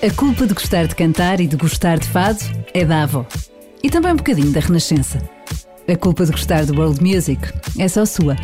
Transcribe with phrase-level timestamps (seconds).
[0.00, 2.38] A culpa de gostar de cantar e de gostar de fado
[2.72, 3.26] é da avó.
[3.82, 5.18] E também um bocadinho da Renascença.
[5.88, 7.42] A culpa de gostar de world music
[7.76, 8.36] é só sua.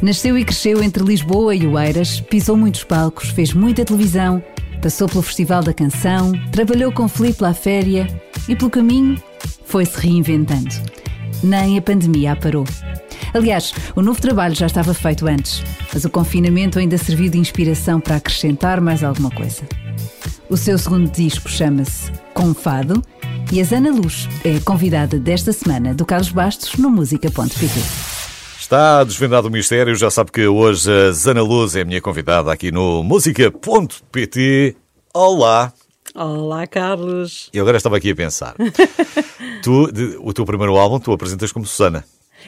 [0.00, 4.40] Nasceu e cresceu entre Lisboa e Oeiras, pisou muitos palcos, fez muita televisão,
[4.80, 8.06] passou pelo Festival da Canção, trabalhou com Filipe La Féria
[8.48, 9.20] e, pelo caminho,
[9.64, 10.70] foi-se reinventando.
[11.42, 12.64] Nem a pandemia a parou.
[13.34, 15.60] Aliás, o novo trabalho já estava feito antes,
[15.92, 19.64] mas o confinamento ainda serviu de inspiração para acrescentar mais alguma coisa.
[20.54, 23.02] O seu segundo disco chama-se Confado
[23.52, 27.80] e a Zana Luz é a convidada desta semana do Carlos Bastos no música.pt.
[28.60, 32.52] Está desvendado o mistério, já sabe que hoje a Zana Luz é a minha convidada
[32.52, 34.76] aqui no música.pt.
[35.12, 35.72] Olá!
[36.14, 37.50] Olá, Carlos!
[37.52, 38.54] E agora estava aqui a pensar.
[39.60, 42.04] tu, de, o teu primeiro álbum, tu apresentas como Susana.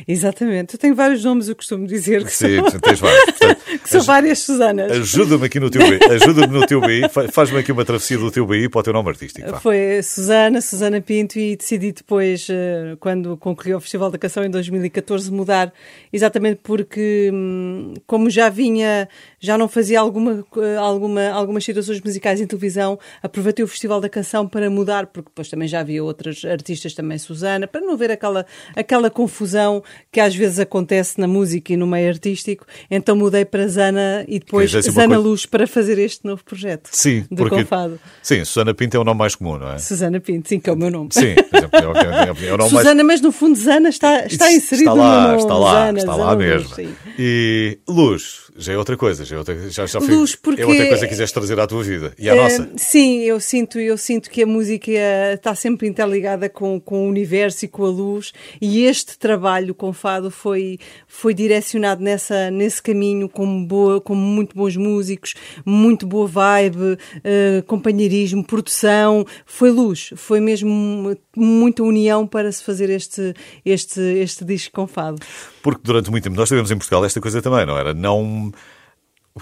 [0.07, 0.75] Exatamente.
[0.75, 3.25] Eu tenho vários nomes, eu costumo dizer que, Sim, são, tens vários.
[3.25, 4.93] Portanto, que são várias Susanas.
[4.93, 5.99] Ajuda-me aqui no teu BI.
[6.23, 7.09] Ajuda-me no teu BI.
[7.09, 9.61] Fa- Faz-me aqui uma travessia do teu BI para o teu nome artístico.
[9.61, 14.51] Foi Susana, Susana Pinto e decidi depois, eh, quando concluí o Festival da Canção em
[14.51, 15.73] 2014, mudar,
[16.13, 19.09] exatamente porque, hum, como já vinha,
[19.41, 24.09] já não fazia alguma, eh, alguma, algumas situações musicais em televisão, aproveitei o Festival da
[24.09, 28.11] Canção para mudar, porque depois também já havia outras artistas, também Susana, para não haver
[28.11, 32.67] aquela, aquela confusão que às vezes acontece na música e no meio artístico.
[32.91, 36.89] Então mudei para Zana e depois assim, Zana coisa- Luz para fazer este novo projeto
[36.93, 37.57] Sim, de porque.
[37.57, 37.99] Confado.
[38.23, 39.79] Sim, Susana Pinto é o nome mais comum, não é?
[39.79, 41.09] Susana Pinto, sim, que é o meu nome.
[41.13, 42.71] Sim, exemplo, é o, é o- é nome mais.
[42.71, 45.39] Susana, mas no fundo Zana está, está inserido está lá, no nome.
[45.41, 46.75] está lá, Zana, está Zana lá Luz, mesmo.
[46.75, 46.95] sim.
[47.19, 50.87] E luz, já é outra coisa, já é outra, já, já Luz, porque- é outra
[50.87, 52.69] coisa que quiseste trazer à tua vida e à Eh, nossa.
[52.77, 54.91] Sim, eu sinto, eu sinto que a música
[55.35, 59.93] está sempre interligada com, com o universo e com a luz e este trabalho com
[59.93, 66.27] fado foi, foi direcionado nessa, nesse caminho com, boa, com muito bons músicos, muito boa
[66.27, 74.01] vibe, eh, companheirismo, produção, foi luz, foi mesmo muita união para se fazer este, este,
[74.01, 75.19] este disco com fado.
[75.63, 77.93] Porque durante muito tempo nós tivemos em Portugal esta coisa também, não era?
[77.93, 78.53] Não.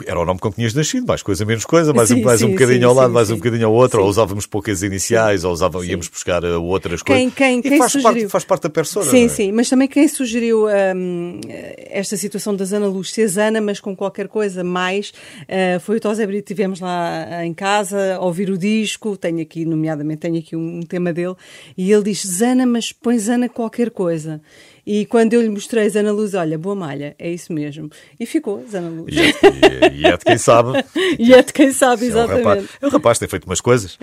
[0.07, 2.43] Era o nome com que tinhas nascido, mais coisa, menos coisa, mais, um, Sim, mais
[2.43, 5.45] um sim, bocadinho sim, ao lado, mais um bocadinho ao outro, ou usávamos poucas iniciais,
[5.45, 7.23] ou usava, íamos buscar uh, outras coisas.
[7.23, 8.29] Quem- quem- quem faz, parte, sugeriu?
[8.31, 9.09] faz parte da persona.
[9.09, 9.29] Sim, é?
[9.29, 11.41] sim, mas também quem sugeriu hum,
[11.79, 15.13] esta situação da Zana Luz ser Zana, mas com qualquer coisa mais,
[15.47, 16.47] eh, foi o Tosé Brito.
[16.49, 20.79] Tivemos lá eh, em casa a ouvir o disco, tenho aqui, nomeadamente, tenho aqui um,
[20.79, 21.37] um tema dele,
[21.79, 24.41] e ele diz Zana, mas põe Zana qualquer coisa.
[24.87, 27.89] E quando eu lhe mostrei Zana Luz, olha, boa malha, é isso mesmo.
[28.21, 29.15] E ficou Zana Luz.
[29.15, 29.29] E é,
[29.93, 30.85] e- e é de quem sabe.
[31.19, 32.69] E é de quem sabe, É um, rapaz, exatamente.
[32.83, 33.99] é um rapaz que tem feito umas coisas.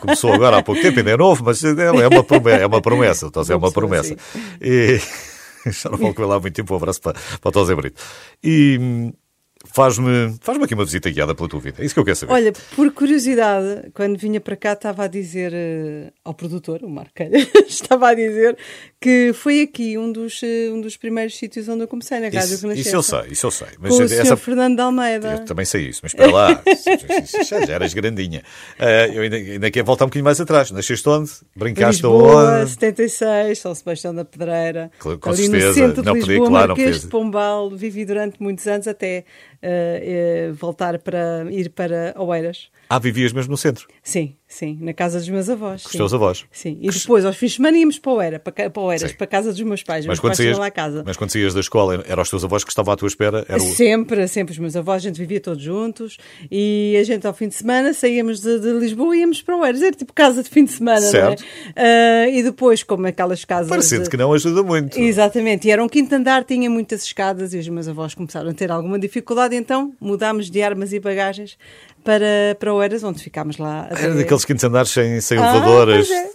[0.00, 2.62] Começou agora há pouco tempo, ainda é novo, mas é é uma promessa.
[2.62, 3.26] É uma promessa.
[3.26, 4.14] O Tosé é uma promessa.
[4.60, 4.98] E
[5.72, 6.72] já não falo com ele há muito tempo.
[6.74, 8.00] Um abraço para, para o Tosé Brito.
[8.42, 9.12] E hum,
[9.66, 11.76] faz-me faz aqui uma visita guiada pela tua vida.
[11.80, 12.32] É isso que eu quero saber.
[12.32, 17.36] Olha, por curiosidade, quando vinha para cá, estava a dizer eh, ao produtor, o Calha,
[17.68, 18.56] estava a dizer
[19.00, 22.40] que foi aqui um dos, eh, um dos primeiros sítios onde eu comecei na Rádio
[22.40, 22.88] isso, Renascença.
[22.88, 23.68] isso eu sei, isso eu sei.
[23.78, 24.36] Mas Com o essa, Sr.
[24.36, 25.32] Fernando de Almeida.
[25.32, 26.62] eu também sei isso, mas espera lá.
[27.48, 28.42] Já, já eras grandinha.
[28.78, 30.70] Ah, eu ainda, ainda quero voltar um bocadinho mais atrás.
[30.70, 31.30] Nasceste onde?
[31.54, 32.70] Brincaste Lisboa, onde?
[32.70, 34.90] 76, São Sebastião da Pedreira.
[34.98, 35.68] Com- com ali certeza.
[35.68, 37.00] no centro de Não podia, Lisboa, claro, Marquês podia.
[37.02, 37.70] de Pombal.
[37.70, 39.24] Vivi durante muitos anos até
[40.58, 42.70] voltar para ir para Oeiras.
[42.88, 45.82] Ah, vivias mesmo no centro, Sim, sim, na casa dos meus avós.
[45.84, 46.44] com os teus avós.
[46.50, 49.16] Sim, e depois aos fins de semana íamos para Oeiras, para, ca- para, Oeiras, Sim.
[49.16, 50.04] para a casa dos meus pais.
[50.04, 51.02] Mas meus quando, pais saías, lá casa.
[51.06, 53.44] mas quando saías da escola, eram os teus avós que estavam à tua espera?
[53.48, 53.60] Era o...
[53.60, 56.16] Sempre, sempre os meus avós, a gente vivia todos juntos
[56.50, 59.80] e a gente ao fim de semana saíamos de, de Lisboa e íamos para Oeiras.
[59.80, 61.42] Era tipo casa de fim de semana, Certo.
[61.76, 62.24] não é?
[62.24, 63.68] Ah, e depois, como aquelas casas.
[63.68, 64.98] Parecendo de- que não ajuda muito.
[64.98, 68.54] Exatamente, e era um quinto andar, tinha muitas escadas e os meus avós começaram a
[68.54, 71.56] ter alguma dificuldade, então mudámos de armas e bagagens
[72.02, 73.88] para, para Oeiras, onde ficámos lá.
[73.90, 76.08] Era daqueles quintos andares sem, sem Ah, elevadoras.
[76.10, 76.30] é.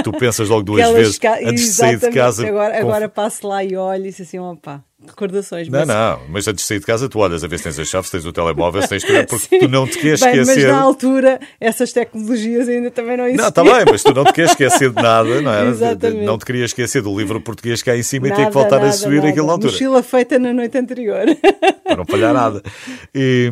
[0.02, 2.46] Tu pensas logo duas Aquelas vezes ca- antes de sair de casa.
[2.46, 5.68] Agora, agora passo lá e olho e disse assim, opa, recordações.
[5.68, 7.78] Não, mas- não, mas antes de sair de casa tu olhas a ver se tens
[7.78, 9.58] as chaves, se tens o telemóvel, se tens que porque Sim.
[9.60, 10.66] tu não te queres Bem, esquecer.
[10.68, 13.42] Mas na altura, essas tecnologias ainda também não existiam.
[13.42, 15.66] Não, está bem, mas tu não te queres esquecer de nada, não é?
[15.70, 16.24] Exatamente.
[16.24, 18.76] Não te querias esquecer do livro português cá em cima e ter que Nada, voltar
[18.76, 19.28] a nada, subir nada.
[19.28, 19.72] aquilo na altura.
[19.72, 21.24] Mochila feita na noite anterior.
[21.84, 22.62] para não falhar nada.
[23.14, 23.50] E,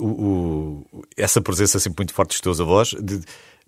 [0.00, 3.20] o- o- essa presença sempre muito forte dos teus avós, de-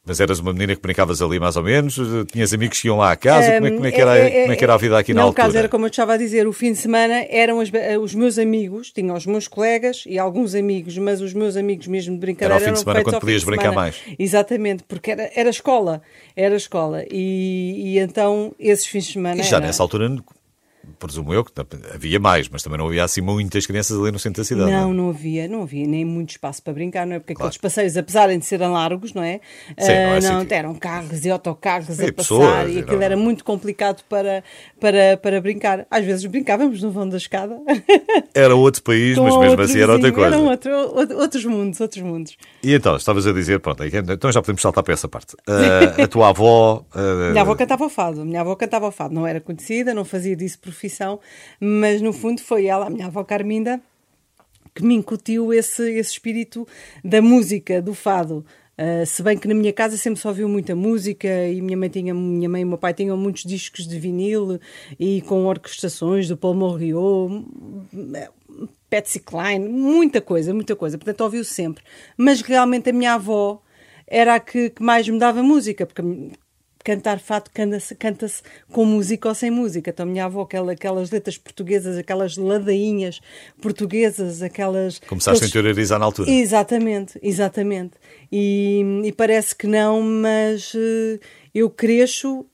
[0.05, 1.97] mas eras uma menina que brincavas ali mais ou menos,
[2.33, 4.41] tinhas amigos que iam lá à casa, como, é, como é que era, É, é,
[4.43, 5.43] como é que era a vida aqui na altura?
[5.45, 7.71] No caso era como eu te estava a dizer, o fim de semana eram as-
[8.03, 12.15] os meus amigos, tinham os meus colegas e alguns amigos, mas os meus amigos mesmo
[12.15, 13.95] de brincadeira Era ao fim de semana quando podias brincar mais.
[14.19, 16.03] Exatamente, porque era, era escola,
[16.35, 20.09] era escola e, e então esses fins de semana E já era- nessa altura
[20.99, 21.53] presumo eu que
[21.95, 24.71] havia mais, mas também não havia assim muitas crianças ali no centro da cidade.
[24.71, 27.19] Não, não, não havia, não havia nem muito espaço para brincar, não é?
[27.19, 27.49] Porque claro.
[27.49, 29.41] aqueles passeios, apesar de serem largos, não é?
[29.79, 32.97] Sim, não, é uh, não eram carros e autocarros e a pessoas, passar e aquilo
[32.97, 33.03] não.
[33.03, 34.43] era muito complicado para,
[34.81, 35.87] para, para brincar.
[35.91, 37.59] Às vezes brincávamos no vão da escada.
[38.35, 40.35] Era outro país, mas mesmo assim era outra coisa.
[40.35, 40.73] Eram outro,
[41.19, 42.37] outros mundos, outros mundos.
[42.63, 45.35] E então, estavas a dizer, pronto, então já podemos saltar para essa parte.
[45.35, 46.85] Uh, a tua avó.
[46.95, 47.31] Uh...
[47.33, 50.35] Minha avó cantava o fado, minha avó cantava o fado, não era conhecida, não fazia
[50.35, 51.21] disso profissão,
[51.61, 53.81] mas no fundo foi ela, a minha avó Carminda,
[54.75, 56.67] que me incutiu esse, esse espírito
[57.05, 58.45] da música, do fado.
[58.73, 61.91] Uh, se bem que na minha casa sempre só ouviu muita música e minha mãe,
[61.91, 64.59] tinha, minha mãe e meu pai tinham muitos discos de vinil
[64.99, 67.45] e com orquestrações do Paul Morriot,
[68.89, 70.97] Patsy Cline, muita coisa, muita coisa.
[70.97, 71.85] Portanto, ouviu sempre.
[72.17, 73.63] Mas realmente a minha avó
[74.07, 76.03] era a que, que mais me dava música, porque
[76.83, 78.27] cantar fato canta-se canta
[78.71, 79.91] com música ou sem música.
[79.91, 83.21] Então, minha avó, aquela, aquelas letras portuguesas, aquelas ladainhas
[83.61, 84.99] portuguesas, aquelas.
[85.01, 85.57] Começaste aqueles...
[85.57, 86.31] a interiorizar na altura.
[86.31, 87.93] Exatamente, exatamente.
[88.31, 91.21] E, e parece que não, mas uh,
[91.55, 92.47] eu cresço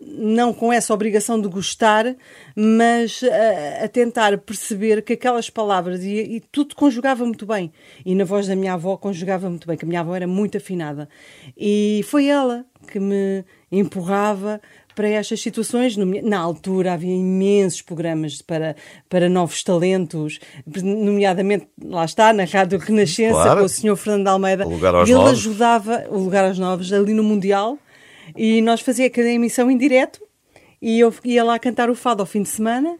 [0.00, 2.16] não com essa obrigação de gostar,
[2.56, 7.72] mas a, a tentar perceber que aquelas palavras e, e, tudo conjugava muito bem.
[8.04, 10.56] E na voz da minha avó conjugava muito bem, que a minha avó era muito
[10.56, 11.08] afinada.
[11.56, 14.60] E foi ela que me empurrava
[14.94, 15.96] para estas situações.
[15.96, 18.74] Na altura havia imensos programas para,
[19.08, 20.40] para novos talentos,
[20.82, 23.60] nomeadamente, lá está, na Rádio Renascença, claro.
[23.60, 23.96] com o Sr.
[23.96, 24.66] Fernando Almeida.
[24.66, 25.32] O lugar aos ele novos.
[25.32, 27.78] ajudava, o lugar aos novos, ali no Mundial.
[28.36, 30.20] E nós fazia cada emissão em direto
[30.80, 32.96] e eu ia lá cantar o fado ao fim de semana.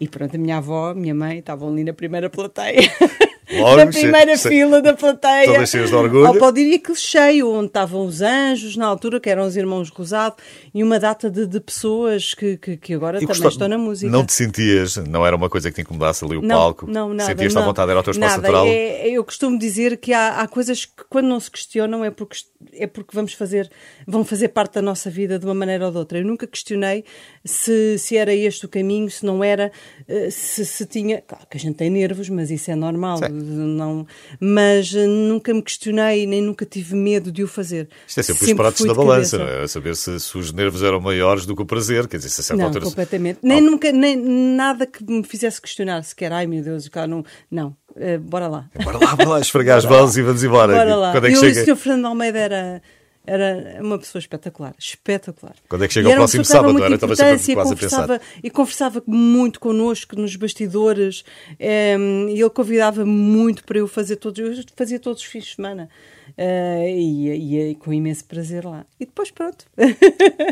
[0.00, 2.80] E pronto, a minha avó, a minha mãe estavam ali na primeira plateia.
[3.52, 5.52] Logo, na primeira se, fila da plateia.
[5.52, 6.26] Todas cheias de orgulho.
[6.28, 9.88] Ou pode ir aquele cheio, onde estavam os anjos, na altura, que eram os irmãos
[9.88, 10.36] Rosado,
[10.72, 13.78] e uma data de, de pessoas que, que, que agora e também gostou, estão na
[13.78, 14.10] música.
[14.10, 16.86] Não te sentias, não era uma coisa que te incomodasse ali o não, palco?
[16.86, 17.30] Não, nada.
[17.30, 18.42] Sentias-te à vontade, era o teu espaço nada.
[18.42, 18.66] natural?
[18.66, 22.38] É, eu costumo dizer que há, há coisas que, quando não se questionam, é porque,
[22.72, 23.70] é porque vamos fazer,
[24.06, 26.18] vão fazer parte da nossa vida de uma maneira ou de outra.
[26.18, 27.04] Eu nunca questionei
[27.44, 29.72] se, se era este o caminho, se não era,
[30.08, 31.22] eh, se, se tinha.
[31.22, 33.18] Claro que a gente tem nervos, mas isso é normal.
[33.30, 34.06] Não,
[34.38, 37.88] mas eh, nunca me questionei, nem nunca tive medo de o fazer.
[38.06, 39.62] Isto é sempre, sempre os pratos da balança, não é?
[39.64, 42.40] A saber se, se, os nervos eram maiores do que o prazer, quer dizer, se
[42.40, 42.84] a certa não, altura...
[42.84, 43.40] completamente.
[43.42, 47.24] Nem, nunca, nem nada que me fizesse questionar sequer, ai meu Deus, cá não...
[47.50, 48.68] Não, uh, bora lá.
[48.84, 50.74] Bora lá, bora lá, esfregar as mãos e vamos embora.
[50.74, 51.12] Bora lá.
[51.12, 51.60] Quando é que e chega...
[51.62, 51.76] o Sr.
[51.76, 52.82] Fernando Almeida era
[53.26, 55.54] era uma pessoa espetacular, espetacular.
[55.68, 56.82] Quando é que chega o próximo sábado?
[56.82, 58.20] Era, estava sempre quase a pensar.
[58.42, 61.22] E conversava muito connosco nos bastidores
[61.60, 65.54] um, e ele convidava muito para eu fazer todos, eu fazia todos os fins de
[65.56, 65.88] semana.
[66.38, 68.84] Uh, e, e, com imenso prazer lá.
[68.98, 69.64] E depois pronto.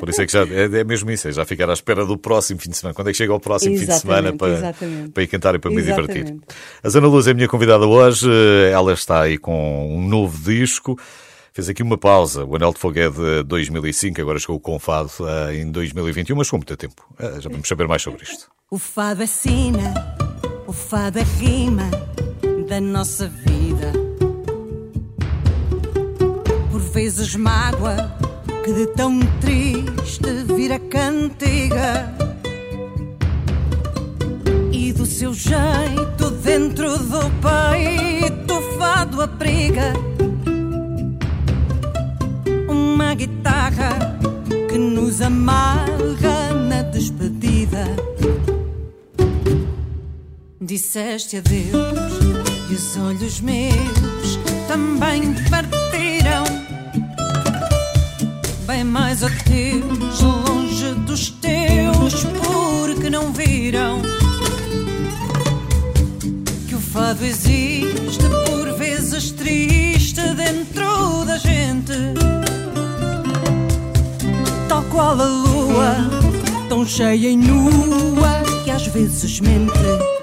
[0.00, 2.16] Por isso é que já é, é mesmo isso, é já ficar à espera do
[2.16, 2.94] próximo fim de semana.
[2.94, 5.58] Quando é que chega o próximo exatamente, fim de semana para, para ir cantar e
[5.58, 6.12] para exatamente.
[6.12, 6.48] me divertir?
[6.82, 8.28] A Zana Luz é a minha convidada hoje,
[8.72, 10.98] ela está aí com um novo disco.
[11.58, 12.44] Fez aqui uma pausa.
[12.44, 16.36] O Anel de Fogo é de 2005, agora chegou com o Fado uh, em 2021,
[16.36, 17.04] mas com muito tempo.
[17.18, 18.48] Uh, já vamos saber mais sobre isto.
[18.70, 19.92] O Fado é sina,
[20.68, 21.90] o Fado é rima
[22.68, 23.57] da nossa vida.
[27.00, 28.12] Vezes mágoa
[28.64, 32.12] que de tão triste vira cantiga.
[34.72, 39.92] E do seu jeito dentro do peito fado abriga
[42.68, 44.18] uma guitarra
[44.68, 47.84] que nos amarra na despedida.
[50.60, 52.18] Disseste adeus
[52.68, 54.36] e os olhos meus
[54.66, 55.87] também partiram.
[58.78, 64.00] Bem mais a teus, longe dos teus, porque não viram
[66.68, 71.92] que o fado existe por vezes triste dentro da gente
[74.92, 75.96] qual a lua,
[76.68, 80.17] tão cheia e nua que às vezes mente.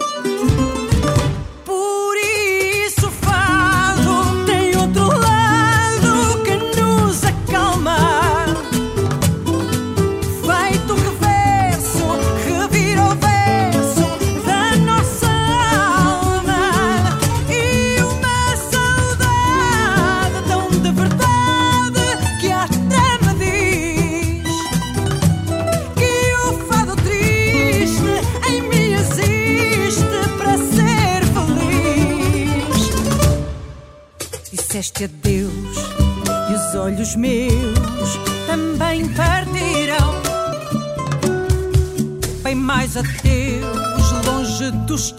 [44.95, 45.13] Dos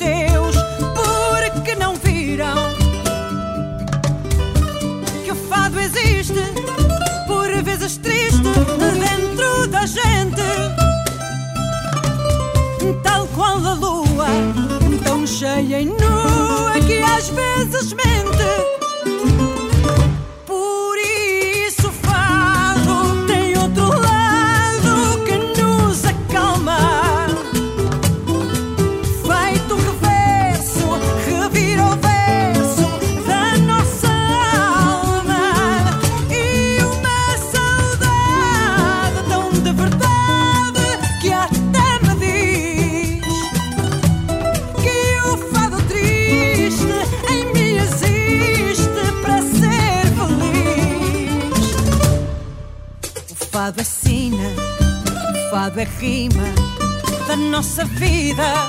[57.56, 58.65] nossa vida.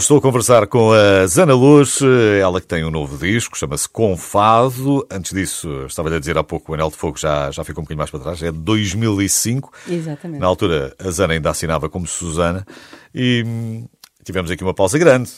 [0.00, 1.98] Hoje estou a conversar com a Zana Luz,
[2.40, 5.06] ela que tem um novo disco, chama-se Confado.
[5.10, 7.84] Antes disso, estava-lhe a dizer há pouco, o Anel de Fogo já, já ficou um
[7.84, 9.70] bocadinho mais para trás, é de 2005.
[9.86, 10.40] Exatamente.
[10.40, 12.66] Na altura, a Zana ainda assinava como Susana
[13.14, 13.86] e hum,
[14.24, 15.30] tivemos aqui uma pausa grande.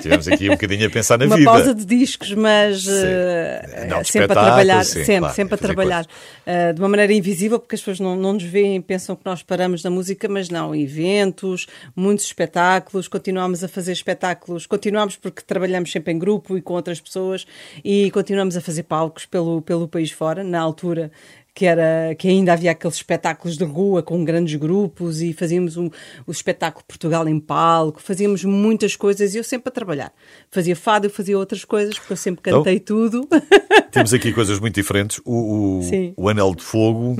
[0.00, 1.50] Tivemos aqui um bocadinho a pensar na uma vida.
[1.50, 5.74] pausa de discos, mas eh, Não, sempre a trabalhar, sim, sempre, claro, sempre a fazer
[5.74, 6.06] trabalhar
[6.46, 9.22] eh, de uma maneira invisível, porque as pessoas não, não nos veem e pensam que
[9.24, 15.42] nós paramos na música, mas não, eventos, muitos espetáculos, continuamos a fazer espetáculos, continuamos porque
[15.42, 17.46] trabalhamos sempre em grupo e com outras pessoas
[17.84, 21.10] e continuamos a fazer palcos pelo, pelo país fora, na altura
[21.54, 25.90] que, era, que ainda havia aqueles espetáculos de rua com grandes grupos e fazíamos um,
[26.26, 30.12] o espetáculo Portugal em palco, fazíamos muitas coisas e eu sempre a trabalhar.
[30.50, 32.60] Fazia fado, eu fazia outras coisas, porque eu sempre Então?
[32.62, 33.28] cantei tudo.
[33.92, 35.20] Temos aqui coisas muito diferentes.
[35.24, 35.80] O, o.
[35.82, 36.14] Uhum.
[36.16, 37.14] o Anel de Fogo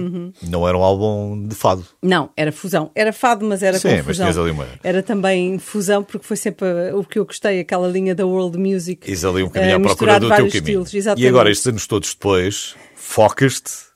[0.49, 1.85] não era um álbum de fado.
[2.03, 2.91] Não, era fusão.
[2.95, 6.67] Era fado, mas era Sim, mas tinhas ali uma- Era também fusão, porque foi sempre
[6.95, 9.07] o que eu gostei, aquela linha da world music.
[9.07, 10.83] Ires ali um bocadinho uh, à procura do teu caminho.
[10.83, 11.19] estilos.
[11.19, 13.91] E agora, estes anos todos depois, focas-te.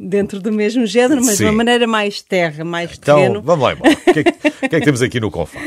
[0.00, 1.44] Dentro do mesmo género, mas Sim.
[1.44, 3.42] de uma maneira mais terra, mais Então, terreno.
[3.42, 3.92] vamos lá embora.
[3.92, 4.28] O que, é que,
[4.62, 5.66] é que temos aqui no Confado?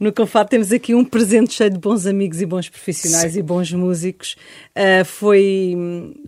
[0.00, 3.72] No Confado temos aqui um presente cheio de bons amigos e bons profissionais e bons
[3.72, 4.36] músicos.
[4.74, 5.74] Uh, foi,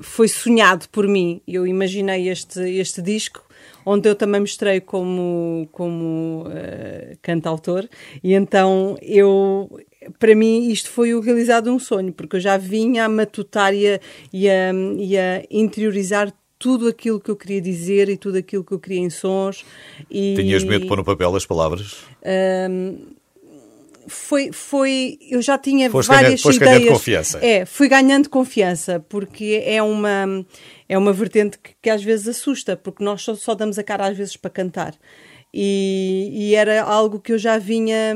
[0.00, 1.40] foi sonhado por mim.
[1.48, 3.42] Eu imaginei este, este disco,
[3.84, 7.88] onde eu também mostrei como, como uh, cantautor,
[8.22, 9.70] e então eu.
[10.18, 13.86] Para mim, isto foi o realizado um sonho, porque eu já vinha a matutar e
[13.88, 14.00] a,
[14.32, 18.72] e a, e a interiorizar tudo aquilo que eu queria dizer e tudo aquilo que
[18.72, 19.64] eu queria em sons.
[20.10, 20.34] E...
[20.34, 21.96] Tinhas medo de pôr no papel as palavras?
[24.08, 26.78] foi, foi eu já tinha Foste várias ganhando- ideias.
[26.78, 27.38] ganhando confiança.
[27.44, 30.44] É, fui ganhando confiança, porque é uma,
[30.88, 34.06] é uma vertente que, que às vezes assusta, porque nós só, só damos a cara
[34.06, 34.94] às vezes para cantar.
[35.52, 38.14] E, e era algo que eu já vinha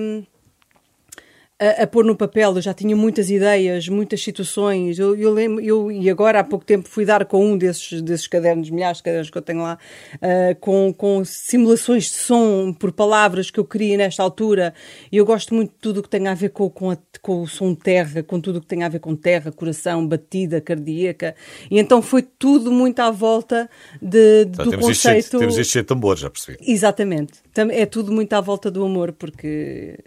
[1.78, 4.98] a, a pôr no papel, eu já tinha muitas ideias, muitas situações.
[4.98, 8.26] Eu, eu lembro, eu, e agora há pouco tempo fui dar com um desses, desses
[8.26, 9.78] cadernos, milhares de cadernos que eu tenho lá,
[10.20, 14.74] ah, com, com simulações de som por palavras que eu queria nesta altura.
[15.10, 17.42] E eu gosto muito de tudo o que tem a ver com, com, a- com
[17.42, 21.34] o som terra, com tudo o que tem a ver com terra, coração, batida cardíaca.
[21.70, 23.68] E então foi tudo muito à volta
[24.00, 25.38] de, Então, do temos, conceito.
[25.38, 26.58] temos isto cheio de tambores, já percebi.
[26.66, 27.34] Exatamente.
[27.54, 29.98] Tam- É tudo muito à volta do amor, porque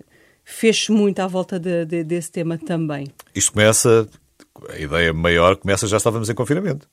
[0.45, 3.07] fez-se muito à volta de- de- desse tema também.
[3.33, 4.07] Isto começa,
[4.69, 6.87] a ideia maior começa, já estávamos em confinamento.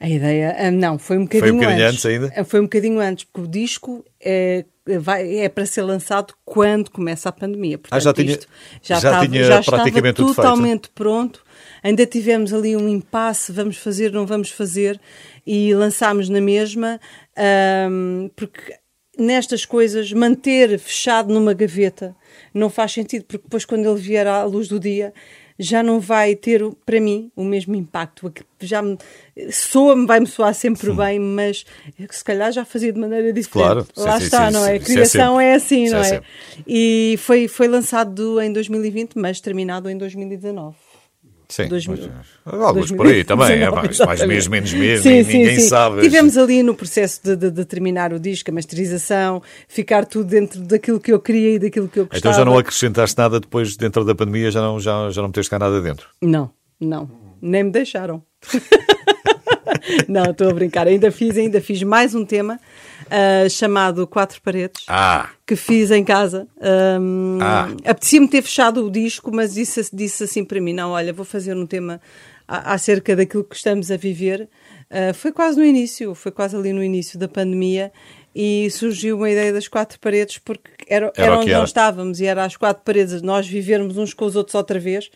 [0.00, 1.94] A ideia, ah, não, foi um bocadinho, Foi um bocadinho antes.
[1.94, 2.32] antes ainda?
[2.36, 4.64] Ah, Foi um bocadinho antes, porque o disco é,
[5.00, 7.78] vai, é para ser lançado quando começa a pandemia.
[7.78, 8.46] Portanto, Ah, já tinha- isto
[8.82, 11.42] já estava, tinha já praticamente estava totalmente pronto.
[11.82, 15.00] Ainda tivemos ali um impasse, vamos fazer, não vamos fazer,
[15.46, 17.00] e lançámos na mesma,
[17.34, 18.74] ahm, porque
[19.18, 22.14] nestas coisas, manter fechado numa gaveta
[22.56, 25.12] não faz sentido, porque depois, quando ele vier à luz do dia,
[25.58, 28.32] já não vai ter, para mim, o mesmo impacto.
[28.60, 28.98] Já me,
[29.50, 31.64] soa-me, vai-me soar sempre bem, mas
[32.10, 33.52] se calhar já fazia de maneira diferente.
[33.52, 34.72] Claro, sim, Lá sim, está, sim, não sim, é?
[34.72, 35.44] A é criação sempre.
[35.44, 36.22] é, assim, Isso não é é?
[36.66, 40.76] E foi, foi lançado em 2020, mas terminado em 2019.
[41.48, 42.10] Sim, Dois mas, mil-
[42.64, 45.68] alguns por aí também, é, 2019, mais, mais menos Sim, e sim, ninguém sim.
[45.68, 46.00] sabe.
[46.02, 50.60] Tivemos ali no processo de, de- de terminar o disco, a masterização, ficar tudo dentro
[50.62, 52.18] daquilo que eu queria e daquilo que eu gostava.
[52.18, 55.50] Então já não acrescentaste nada depois, dentro da pandemia, já não, já, já não meteste
[55.50, 56.08] cá nada dentro.
[56.20, 56.50] Não,
[56.80, 57.08] não.
[57.40, 58.22] Nem me deixaram.
[60.08, 60.86] não, estou a brincar.
[60.86, 62.58] Ainda fiz, ainda fiz mais um tema
[63.10, 64.84] ah, chamado Quatro Paredes.
[64.88, 66.46] Ah, que fiz em casa.
[66.60, 67.68] Ahm, Ah.
[67.84, 71.56] Apetecia-me ter fechado o disco, mas disse, disse assim para mim: não, olha, vou fazer
[71.56, 72.00] um tema
[72.48, 74.48] acerca daquilo que estamos a viver.
[74.90, 77.92] Ah, foi quase no início, foi quase ali no início da pandemia.
[78.38, 81.60] E surgiu uma ideia das quatro paredes, porque era, Era era, onde era.
[81.60, 85.10] nós estávamos, e era as quatro paredes, nós vivermos uns com os outros outra vez,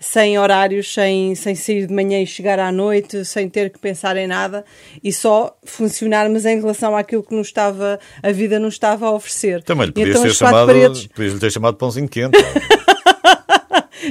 [0.00, 4.16] sem horários, sem, sem sair de manhã e chegar à noite, sem ter que pensar
[4.16, 4.64] em nada,
[5.04, 9.62] e só funcionarmos em relação àquilo que nos estava, a vida nos estava a oferecer.
[9.62, 12.38] também lhe podias então ter chamado, paredes- podias lhe ter chamado pãozinho quente.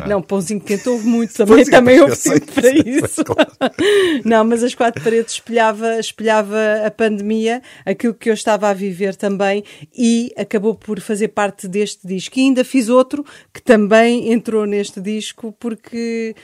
[0.07, 3.23] Não, pãozinho quente houve muito também, também houve tempo para isso.
[4.25, 9.15] Não, mas as quatro paredes espelhava, espelhava a pandemia, aquilo que eu estava a viver
[9.15, 9.63] também
[9.95, 12.37] e acabou por fazer parte deste disco.
[12.37, 16.35] E ainda fiz outro que também entrou neste disco porque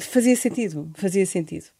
[0.00, 1.75] fazia sentido, fazia sentido.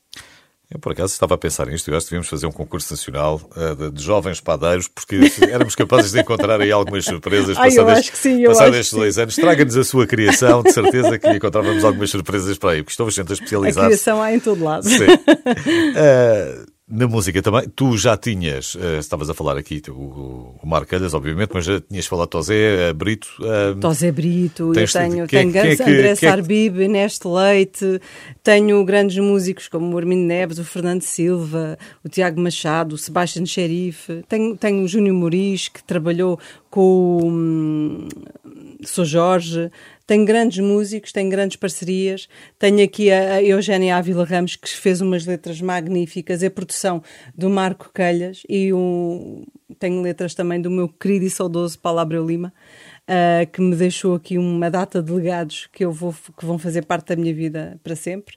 [0.69, 1.89] Eu, por acaso, estava a pensar nisto.
[1.89, 5.17] Eu acho que devíamos fazer um concurso nacional eh, de, de jovens padeiros, porque
[5.49, 7.57] éramos capazes de encontrar aí algumas surpresas.
[7.57, 9.37] Ai, eu acho que sim, eu passados estes dois anos.
[9.37, 13.33] Traga-nos a sua criação, de certeza que encontrávamos algumas surpresas para aí, porque estou sempre
[13.33, 13.87] a A especializar-se.
[13.87, 14.85] criação há em todo lado.
[14.89, 15.07] Sim.
[15.99, 20.67] Eh, na música também, tu já tinhas, eh, estavas a falar aqui, tu, o, o
[20.69, 23.27] Marco Calhas, obviamente, mas já tinhas falado Tosé, eh, Brito.
[23.43, 26.81] eh, Tosé Brito, Tens- eu tenho, quem- tenho é grandes- que- André quem é Sarbib,
[26.85, 28.01] Inés Leite,
[28.41, 33.45] tenho grandes músicos como o Armindo Neves, o Fernando Silva, o Tiago Machado, o Sebastião
[33.45, 36.39] Xerife, tenho, tenho o Júnior Moris, que trabalhou
[36.71, 36.81] com
[37.21, 38.09] o hum,
[38.85, 39.71] Sou Jorge,
[40.07, 45.01] tenho grandes músicos, tenho grandes parcerias, tenho aqui a, a Eugénia Ávila Ramos, que fez
[45.01, 47.03] umas letras magníficas, a produção
[47.37, 49.45] do Marco Calhas e o,
[49.79, 52.53] tenho letras também do meu querido e saudoso Paulo Abreu Lima,
[53.09, 56.85] ah, que me deixou aqui uma data de legados que, eu vou, que vão fazer
[56.85, 58.37] parte da minha vida para sempre.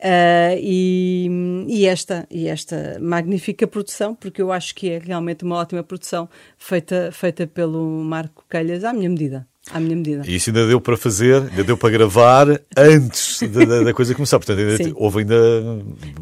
[0.00, 1.28] Ah, e,
[1.68, 6.28] e esta, e esta magnífica produção, porque eu acho que é realmente uma ótima produção
[6.56, 9.46] feita, feita pelo Marco Calhas à minha medida.
[9.72, 10.22] À minha medida.
[10.26, 14.38] E isso ainda deu para fazer, ainda deu para gravar antes da, da- coisa começar.
[14.38, 14.92] Portanto, ainda Sim.
[14.96, 15.36] houve ainda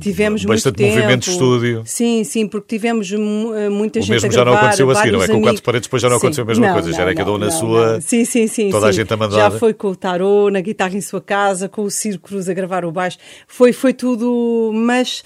[0.01, 0.97] Tivemos bastante muito tempo.
[1.03, 1.83] movimento de estúdio.
[1.85, 4.95] Sim, sim, porque tivemos eh, muita O gente mesmo a já não gravar, aconteceu a
[4.97, 5.29] seguir, não é?
[5.29, 6.27] Com quatro paredes depois já não Sim.
[6.27, 8.01] aconteceu a mesma Não, coisa, já não, era cada um na não, sua- não.
[8.01, 8.71] Sim, sim, sim.
[8.71, 8.97] toda a sim.
[9.01, 9.37] gente a mandar.
[9.37, 12.55] Já foi com o tarô, na guitarra em sua casa, com o Ciro Cruz a
[12.55, 13.19] gravar o baixo.
[13.47, 15.23] Foi, foi tudo, mas,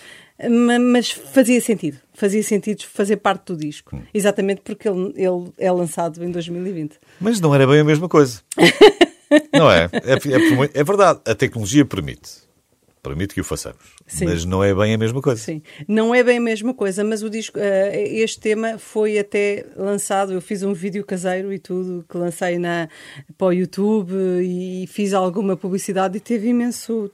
[0.49, 1.97] ma- mas fazia sentido.
[2.21, 3.97] Fazia sentido fazer parte do disco.
[3.97, 4.03] Hum.
[4.13, 6.99] Exatamente porque ele, ele é lançado em 2020.
[7.19, 8.43] Mas não era bem a mesma coisa.
[9.55, 9.89] não é?
[9.95, 12.49] É, é muito- é verdade, a tecnologia permite.
[13.03, 13.95] Permite que o façamos.
[14.07, 14.27] Sim.
[14.27, 15.41] Mas não é bem a mesma coisa.
[15.41, 19.65] Sim, não é bem a mesma coisa, mas o disco, eh, este tema foi até
[19.75, 20.35] lançado.
[20.35, 22.91] Eu fiz um vídeo caseiro e tudo que lancei na,
[23.39, 27.11] para o YouTube e fiz alguma publicidade e teve imenso.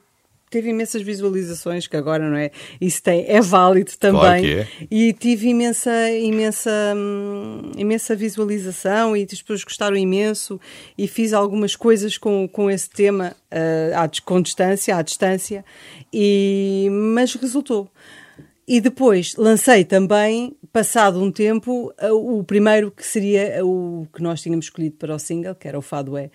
[0.49, 2.51] Teve imensas visualizações, que agora não é?
[2.79, 4.19] Isso tem, é válido também.
[4.21, 4.67] Claro que é.
[4.89, 10.59] E tive imensa, imensa, hum, imensa visualização e as pessoas gostaram imenso
[10.97, 15.65] e fiz algumas coisas com, com esse tema eh, à, com distância, à distância,
[16.13, 17.91] e, mas resultou.
[18.67, 24.41] E depois lancei também, passado um tempo, eh, o primeiro que seria o que nós
[24.41, 26.29] tínhamos escolhido para o single, que era o Fado É.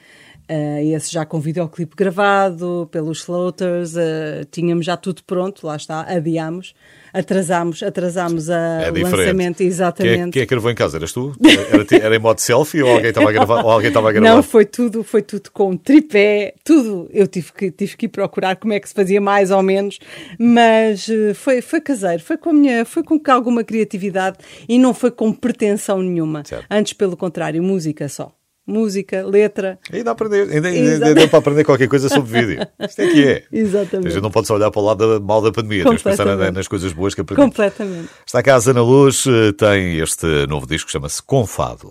[0.48, 6.02] Eh, esse já com videoclipe gravado pelos Floaters, eh, tínhamos já tudo pronto, lá está,
[6.02, 6.74] adiámos,
[7.12, 10.33] atrasámos, atrasámos a, É o lançamento, Quem é, exatamente.
[10.33, 10.96] quem é que gravou em casa?
[10.98, 11.33] Eras tu?
[11.42, 13.61] Era, era em modo selfie ou alguém estava a gravar?
[13.61, 14.35] Alguém estava a gravar?
[14.35, 17.09] Não, foi tudo, foi tudo com tripé, tudo.
[17.12, 19.98] Eu tive que, tive que ir procurar como é que se fazia mais ou menos,
[20.38, 24.92] mas eh, foi, foi caseiro, foi com, a minha, foi com alguma criatividade e não
[24.92, 26.42] foi com pretensão nenhuma.
[26.44, 26.66] Certo.
[26.68, 28.33] Antes, pelo contrário, música só.
[28.66, 29.79] Música, letra.
[29.92, 32.66] Ainda, aprender, ainda, ainda, deu para aprender qualquer coisa sobre vídeo.
[32.81, 33.37] Isto é que é.
[33.53, 34.11] A Exatamente.
[34.12, 36.25] gente não pode só olhar para o lado da, mal da pandemia, temos que pensar
[36.53, 37.51] nas coisas boas que aprendemos.
[37.51, 38.09] Completamente.
[38.25, 41.90] Está cá a Ana Luz, eh, tem este novo disco que chama-se Confado.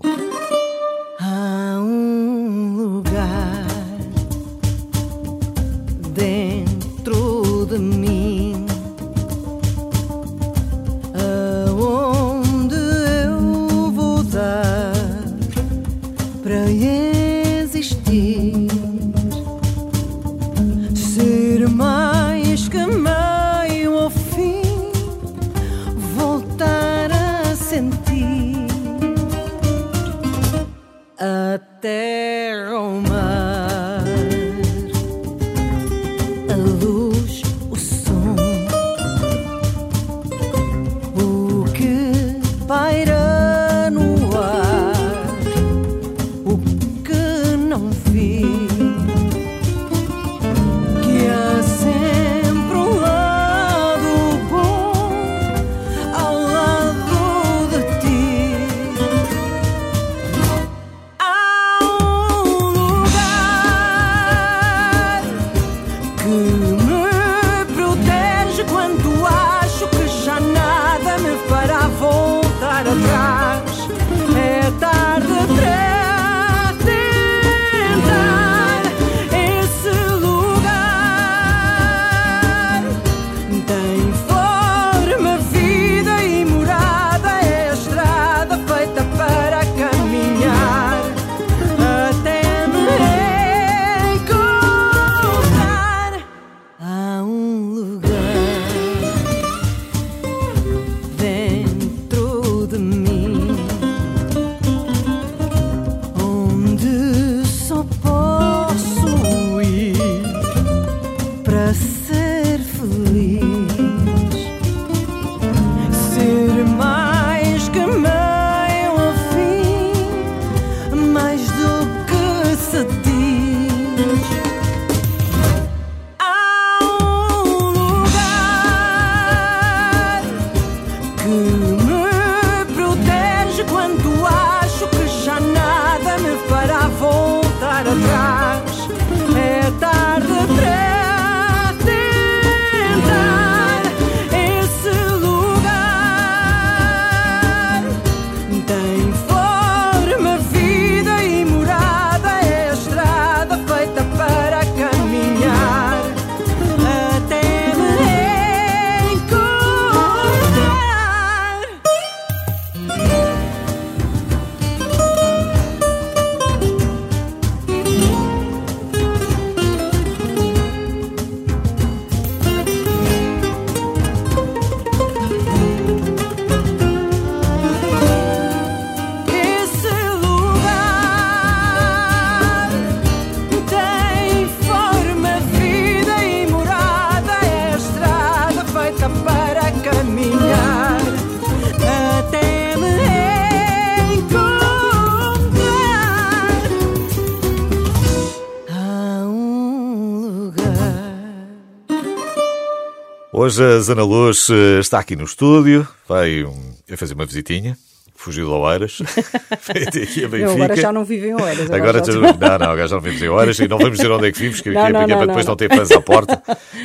[203.42, 206.46] Hoje a Zana Luz eh, está aqui no estúdio, vai
[206.88, 207.76] a fazer uma visitinha.
[208.14, 208.98] Fugiu de Oeiras.
[209.50, 210.46] aqui a Benfica.
[210.46, 211.68] Não, agora já não vive em Oeiras.
[211.68, 212.20] Agora, agora já...
[212.38, 214.38] não, não, agora já não vivemos em Oeiras e não vamos dizer onde é que
[214.38, 216.40] vivemos, que não, não, não, para depois não, ter fãs à porta,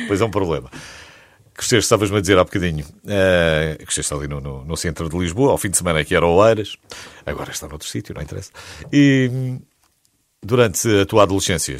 [0.08, 0.68] pois é um problema.
[1.54, 5.52] Cresceste, estavas-me a dizer há bocadinho, uh, cresceste ali no, no, no, centro de Lisboa,
[5.52, 6.76] ao fim de semana aqui era Oeiras,
[7.24, 8.50] agora está noutro sítio, não interessa.
[8.92, 9.60] E
[10.42, 11.78] durante a tua adolescência,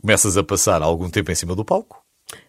[0.00, 2.00] começas a passar algum tempo em cima do palco?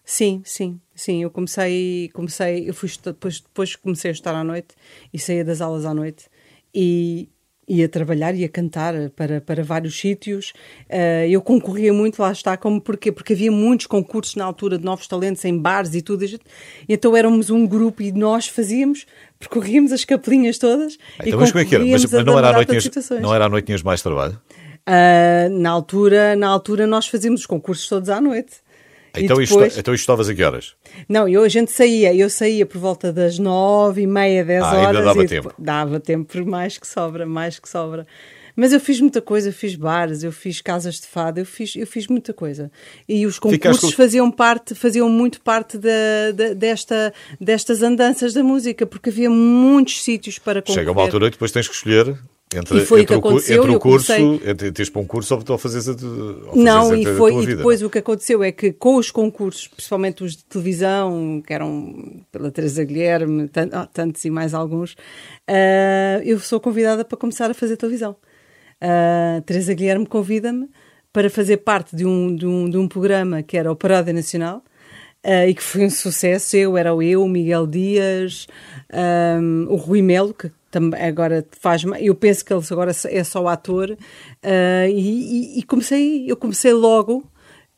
[0.04, 1.24] Sim, sim, sim.
[1.24, 4.76] Eu comecei, comecei, eu fui depois, depois comecei a estar à noite
[5.14, 6.26] e saía das aulas à noite
[6.74, 7.30] e
[7.68, 10.54] ia trabalhar, ia cantar para, para vários sítios.
[10.90, 13.12] Uh, eu concorria muito, lá está, como porquê?
[13.12, 16.24] Porque havia muitos concursos na altura de novos talentos em bares e tudo.
[16.26, 16.40] E
[16.90, 19.06] então éramos um grupo e nós fazíamos,
[19.40, 20.98] percorríamos as capelinhas todas.
[21.20, 21.86] Então, e mas como é que era?
[21.86, 24.40] Mas, mas não, era à noite, não era à noite tinhas mais trabalho?
[24.88, 28.65] Uh, na, altura, na altura nós fazíamos os concursos todos à noite.
[29.24, 29.68] Então, depois...
[29.68, 30.74] isto, então estavas a que horas?
[31.08, 34.74] Não, eu, a gente saía, eu saía por volta das nove e meia, dez ah,
[34.74, 34.88] horas.
[34.88, 35.50] Ainda dava tempo.
[35.50, 38.06] Depois, dava tempo, mais que sobra, mais que sobra.
[38.56, 41.76] Mas eu fiz muita coisa, eu fiz bares, eu fiz casas de fado, eu fiz,
[41.76, 42.72] eu fiz muita coisa.
[43.08, 43.98] E os concursos com...
[43.98, 50.02] faziam parte, faziam muito parte da, da, desta, destas andanças da música, porque havia muitos
[50.02, 50.80] sítios para concorrer.
[50.80, 52.18] Chega uma altura que depois tens que escolher
[52.54, 53.64] entre, e foi o que aconteceu.
[53.64, 54.50] Entre o curso, comecei...
[54.50, 57.82] entre teres para um curso ou fazeres a, ou Não, a, e, foi, e depois
[57.82, 62.52] o que aconteceu é que com os concursos, principalmente os de televisão, que eram pela
[62.52, 63.50] Teresa Guilherme,
[63.94, 68.16] tantos e mais alguns, uh, eu sou convidada para começar a fazer televisão.
[68.82, 70.70] Uh, Teresa Guilherme convida-me
[71.12, 74.64] para fazer parte de um, de um, de um programa que era o Parada Nacional,
[75.28, 76.56] Uh, e que foi um sucesso.
[76.56, 78.46] Eu era eu, o Miguel Dias,
[79.42, 80.52] um, o Rui Melo, que
[81.00, 86.36] agora faz eu penso que ele agora é só ator uh, e, e, comecei eu
[86.38, 87.30] comecei logo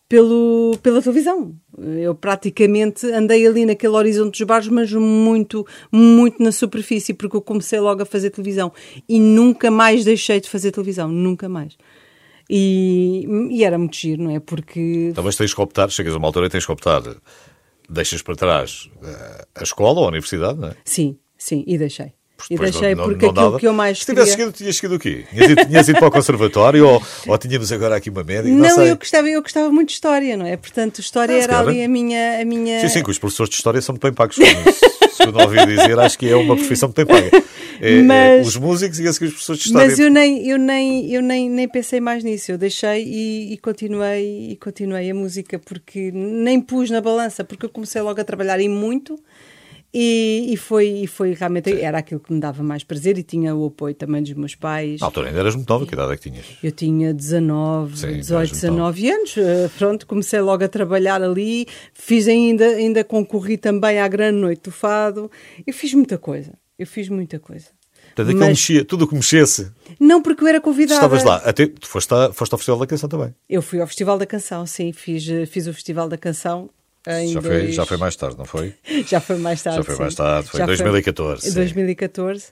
[0.10, 1.55] pelo pela televisão.
[1.77, 7.41] Eu praticamente andei ali naquele horizonte dos bares mas muito muito na superfície porque eu
[7.41, 8.71] comecei logo a fazer televisão.
[9.07, 11.77] E nunca mais deixei de fazer televisão nunca mais.
[12.49, 14.39] E, e era muito giro não é?
[14.39, 17.01] Porque talvez tens que optar chegas a uma altura e tens que optar.
[17.89, 20.75] Deixas para trás eh, a escola ou a universidade não é?
[20.83, 22.16] sim sim e deixei
[22.50, 24.95] e deixei não, porque não, não aquilo que eu mais Se tivesse seguido, tinhas seguido
[24.95, 25.26] o quê?
[25.30, 28.52] Tinhas ido, tinhas ido para o conservatório ou, ou tínhamos agora aqui uma média?
[28.52, 30.56] Não, não eu, gostava, eu gostava muito de história, não é?
[30.58, 32.80] Portanto, história ah, era ali a minha, a minha...
[32.82, 34.38] Sim, sim, que os professores de história são muito bem pagos.
[35.17, 37.43] Segundo ouvi dizer, acho que é uma profissão muito bem paga.
[37.82, 39.88] É, é mas, é, os músicos e a seguir os professores de história.
[39.88, 42.52] Mas eu nem, eu nem, eu nem, nem pensei mais nisso.
[42.52, 47.65] Eu deixei e, e, continuei, e continuei a música porque nem pus na balança, porque
[47.65, 49.19] eu comecei logo a trabalhar em muito
[49.99, 51.81] e, e, foi, e foi realmente, Sim.
[51.81, 55.01] era aquilo que me dava mais prazer e tinha o apoio também dos meus pais.
[55.01, 56.45] Na altura ainda eras muito nova, que idade é que tinhas?
[56.62, 59.38] Eu tinha 19, Sim, 18, 19 anos.
[59.38, 64.65] Uh, pronto, comecei logo a trabalhar ali, fiz ainda, ainda concorri também à Grande Noite
[64.65, 65.31] do Fado.
[65.65, 67.65] Eu fiz muita coisa, eu fiz muita coisa.
[68.15, 68.49] Portanto, Mas...
[68.49, 69.71] mexia, tudo o que mexesse.
[69.99, 70.93] Não, porque eu era convidada.
[70.93, 73.33] Estavas lá, até tu foste, a, foste ao Festival da Canção também.
[73.49, 76.69] Eu fui ao Festival da Canção, sim, fiz, eh, fiz o Festival da Canção
[77.07, 77.63] já, dois...
[77.63, 78.73] foi, já foi mais tarde, não foi?
[79.07, 79.77] já foi mais tarde.
[79.77, 81.49] Já foi mais tarde, foi em 2014.
[81.49, 82.45] Em 2014.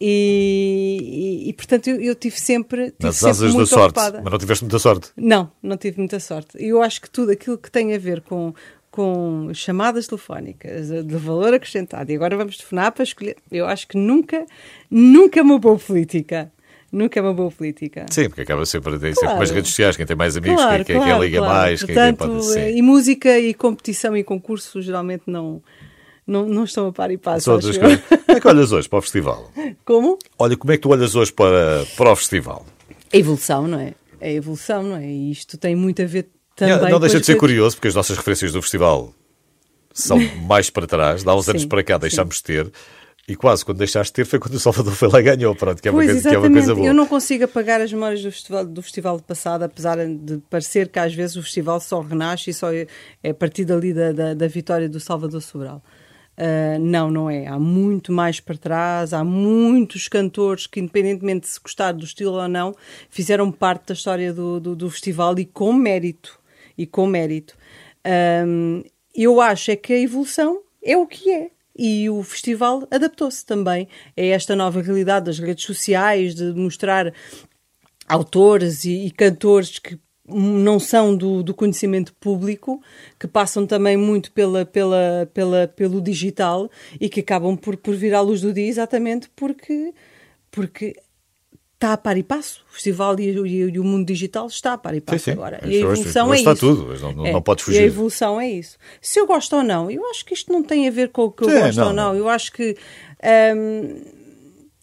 [0.00, 2.86] E, e, e, portanto eu, eu, tive sempre.
[2.86, 4.20] Tive Nas sempre asas da sorte, ocupada.
[4.22, 5.10] mas não tiveste muita sorte.
[5.16, 6.56] Não, não tive muita sorte.
[6.58, 8.54] E eu acho que tudo aquilo que tem a ver com,
[8.90, 13.36] com chamadas telefónicas de valor acrescentado, e agora vamos telefonar para escolher.
[13.52, 14.46] Eu acho que nunca,
[14.90, 16.50] nunca uma boa política
[16.90, 18.06] nunca é uma boa política.
[18.10, 19.14] Sim, porque acaba sempre, claro.
[19.14, 22.18] sempre as redes sociais, quem tem mais amigos, claro, quem, claro, quem liga mais, Portanto,
[22.18, 22.44] quem, pode...
[22.46, 22.76] Sim.
[22.76, 25.62] E música e competição e concurso geralmente não...
[26.26, 27.50] Não, não estão a par e passo.
[27.50, 29.50] Como é que olhas hoje para o festival?
[29.84, 30.16] Como?
[30.38, 32.64] Olha, como é que tu olhas hoje para, para o festival?
[33.12, 33.94] A evolução, não é?
[34.20, 35.06] A evolução, não é?
[35.06, 36.78] E isto tem muito a ver também.
[36.78, 39.12] Não, não deixa de ser curioso, porque as nossas referências do festival
[39.92, 41.24] são mais para trás.
[41.24, 42.72] Dá uns anos para cá deixámos de ter.
[43.28, 45.80] E quase quando deixaste de ter foi quando o Salvador foi lá e ganhou, pronto,
[45.80, 46.86] que é, uma, coisa, que é uma coisa boa.
[46.86, 50.88] Eu não consigo apagar as memórias do festival, do festival de passado, apesar de parecer
[50.88, 52.86] que às vezes o festival só renasce e só é,
[53.22, 55.82] é a partir dali da, da, da vitória do Salvador Sobral.
[56.40, 57.46] Uh, não, não é.
[57.46, 62.32] Há muito mais para trás, há muitos cantores que, independentemente de se gostar do estilo
[62.32, 62.74] ou não,
[63.10, 66.40] fizeram parte da história do, do, do festival e com mérito.
[66.78, 67.54] E com mérito.
[68.46, 68.82] Um,
[69.14, 71.50] eu acho é que a evolução é o que é
[71.82, 77.10] e o festival adaptou-se também a esta nova realidade das redes sociais, de mostrar
[78.06, 82.82] autores e, e cantores que não são do, do, conhecimento público,
[83.18, 88.14] que passam também muito pela, pela, pela, pelo digital e que acabam por, por vir
[88.14, 89.94] à luz do dia exatamente porque,
[90.50, 90.94] porque
[91.80, 92.62] está a par e passo.
[92.70, 95.30] O festival e, e, e, o mundo digital está a par e passo sim, sim.
[95.32, 95.60] agora.
[95.64, 96.60] E a evolução é está isso.
[96.60, 97.32] tudo, não, não, é.
[97.32, 97.80] não podes fugir.
[97.80, 98.76] E a evolução é isso.
[99.00, 101.32] Se eu gosto ou não, eu acho que isto não tem a ver com o
[101.32, 102.12] que eu Sim, gosto não, ou não.
[102.12, 102.18] não.
[102.18, 102.76] Eu acho que
[103.56, 104.02] hum,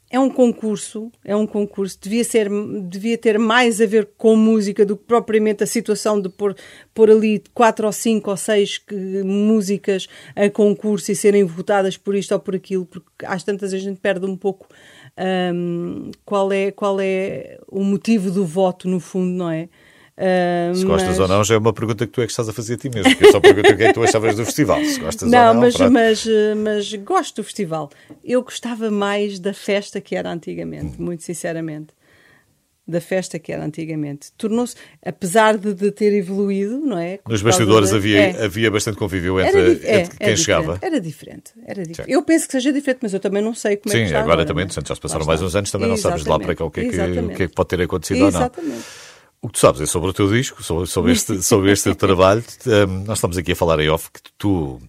[0.09, 2.49] é um concurso, é um concurso, devia, ser,
[2.83, 6.55] devia ter mais a ver com música do que propriamente a situação de pôr,
[6.93, 12.15] pôr ali quatro ou cinco ou seis que, músicas a concurso e serem votadas por
[12.15, 14.67] isto ou por aquilo, porque às tantas a gente perde um pouco
[15.53, 19.69] hum, qual, é, qual é o motivo do voto, no fundo, não é?
[20.17, 21.19] Uh, Se gostas mas...
[21.19, 22.89] ou não, já é uma pergunta que tu é que estás a fazer a ti
[22.89, 23.11] mesmo.
[23.11, 24.83] porque Eu só pergunto o que é que tu achavas do festival.
[24.83, 25.93] Se gostas não, ou não, mas, pronto.
[25.93, 26.27] mas,
[26.63, 27.91] mas gosto do festival.
[28.23, 31.96] Eu gostava mais da festa que era antigamente, muito sinceramente.
[32.87, 34.31] Da festa que era antigamente.
[34.37, 37.19] Tornou-se, apesar de, de, ter evoluído, não é?
[37.27, 38.45] Nos bastidores havia, é.
[38.45, 40.79] havia bastante convívio entre, era, entre é, quem era chegava.
[40.81, 41.51] Era diferente.
[41.65, 42.09] Era diferente.
[42.09, 44.19] Eu penso que seja diferente, mas eu também não sei como Sim, é que está
[44.19, 44.71] agora, agora também, né?
[44.71, 46.79] já se passaram mais uns anos, também não sabes de lá para cá o que
[46.79, 48.71] é que, o que, é que pode ter acontecido Exatamente.
[48.71, 49.07] ou não.
[49.41, 52.43] O que tu sabes é sobre o teu disco, sobre, sobre este, sobre este trabalho.
[52.65, 54.79] Um, nós estamos aqui a falar em off que tu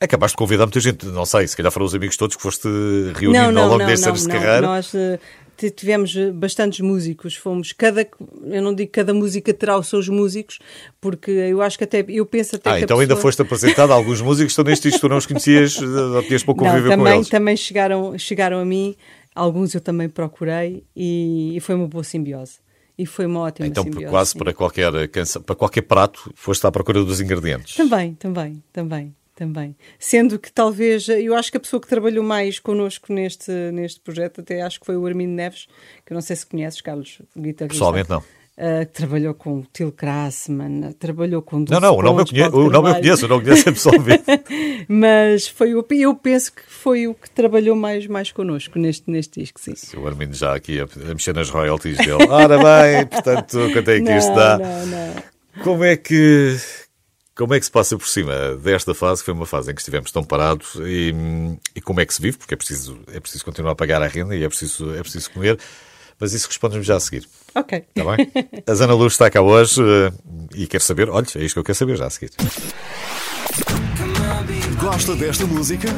[0.00, 2.68] acabaste de convidar muita gente, não sei, se calhar foram os amigos todos que foste
[3.14, 4.60] reunindo não, não, ao longo não, destes anos de carreira.
[4.60, 5.18] Nós uh,
[5.56, 8.06] tivemos bastantes músicos, fomos cada,
[8.44, 10.58] eu não digo cada música terá os seus músicos,
[11.00, 13.02] porque eu acho que até, eu penso até ah, que então pessoa...
[13.02, 16.44] ainda foste apresentado a alguns músicos estão neste disco, tu não os conhecias, não tinhas
[16.44, 17.28] pouco convívio também, com eles.
[17.28, 18.94] também chegaram, chegaram a mim,
[19.34, 22.58] alguns eu também procurei e, e foi uma boa simbiose.
[22.98, 24.06] E foi uma ótima então, simbiose.
[24.06, 24.38] quase sim.
[24.38, 27.76] para qualquer, canção, para qualquer prato, foste à procura dos ingredientes.
[27.76, 29.76] Também, também, também, também.
[29.98, 34.40] Sendo que talvez, eu acho que a pessoa que trabalhou mais connosco neste, neste projeto,
[34.40, 35.68] até acho que foi o Armindo Neves,
[36.04, 37.68] que eu não sei se conheces, Carlos, guitarrista.
[37.68, 38.24] Pessoalmente não.
[38.58, 42.70] Uh, trabalhou com o Til Krasman, trabalhou com Não, não, o nome, eu conheço, o
[42.70, 44.24] nome eu conheço, não conheço pessoalmente.
[44.88, 49.40] Mas foi o, eu penso que foi o que trabalhou mais, mais connosco neste, neste
[49.40, 49.74] disco, sim.
[49.98, 52.26] O Armindo já aqui a, a, mexer nas royalties dele.
[52.30, 54.56] Ora bem, portanto, quanto é que não, isto dá?
[54.56, 55.62] Não, não.
[55.62, 56.56] Como é que.
[57.36, 59.80] Como é que se passa por cima desta fase, que foi uma fase em que
[59.82, 61.14] estivemos tão parados, e,
[61.74, 62.38] e como é que se vive?
[62.38, 65.30] Porque é preciso, é preciso continuar a pagar a renda e é preciso, é preciso
[65.32, 65.58] comer.
[66.18, 67.28] Mas isso respondes-me já a seguir.
[67.54, 67.84] Ok.
[67.94, 68.32] Está bem?
[68.66, 70.10] A Zana Luz está cá hoje uh,
[70.54, 72.30] e quer saber, olha, é isto que eu quero saber já a seguir.
[74.80, 75.88] Gosta desta música?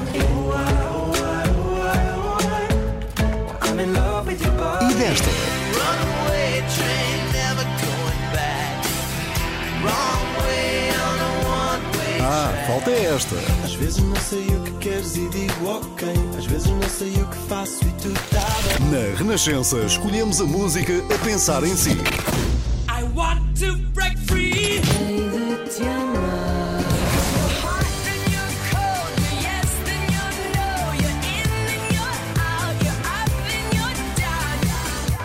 [4.90, 5.38] E desta?
[12.31, 13.37] Ah, falta esta.
[13.64, 16.09] Às vezes não sei o que queres e digo ok.
[16.37, 18.47] Às vezes não sei o que faço e tu tá
[18.81, 18.91] bem.
[18.91, 21.93] Na Renascença, escolhemos a música a pensar em si.
[22.87, 24.83] I want to break free.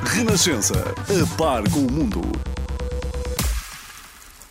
[0.05, 2.52] Renascença, a par com o mundo.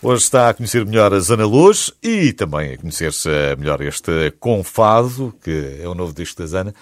[0.05, 5.33] Hoje está a conhecer melhor a Zana Luz e também a conhecer-se melhor este Confado,
[5.41, 6.75] que é o novo disco da Zana.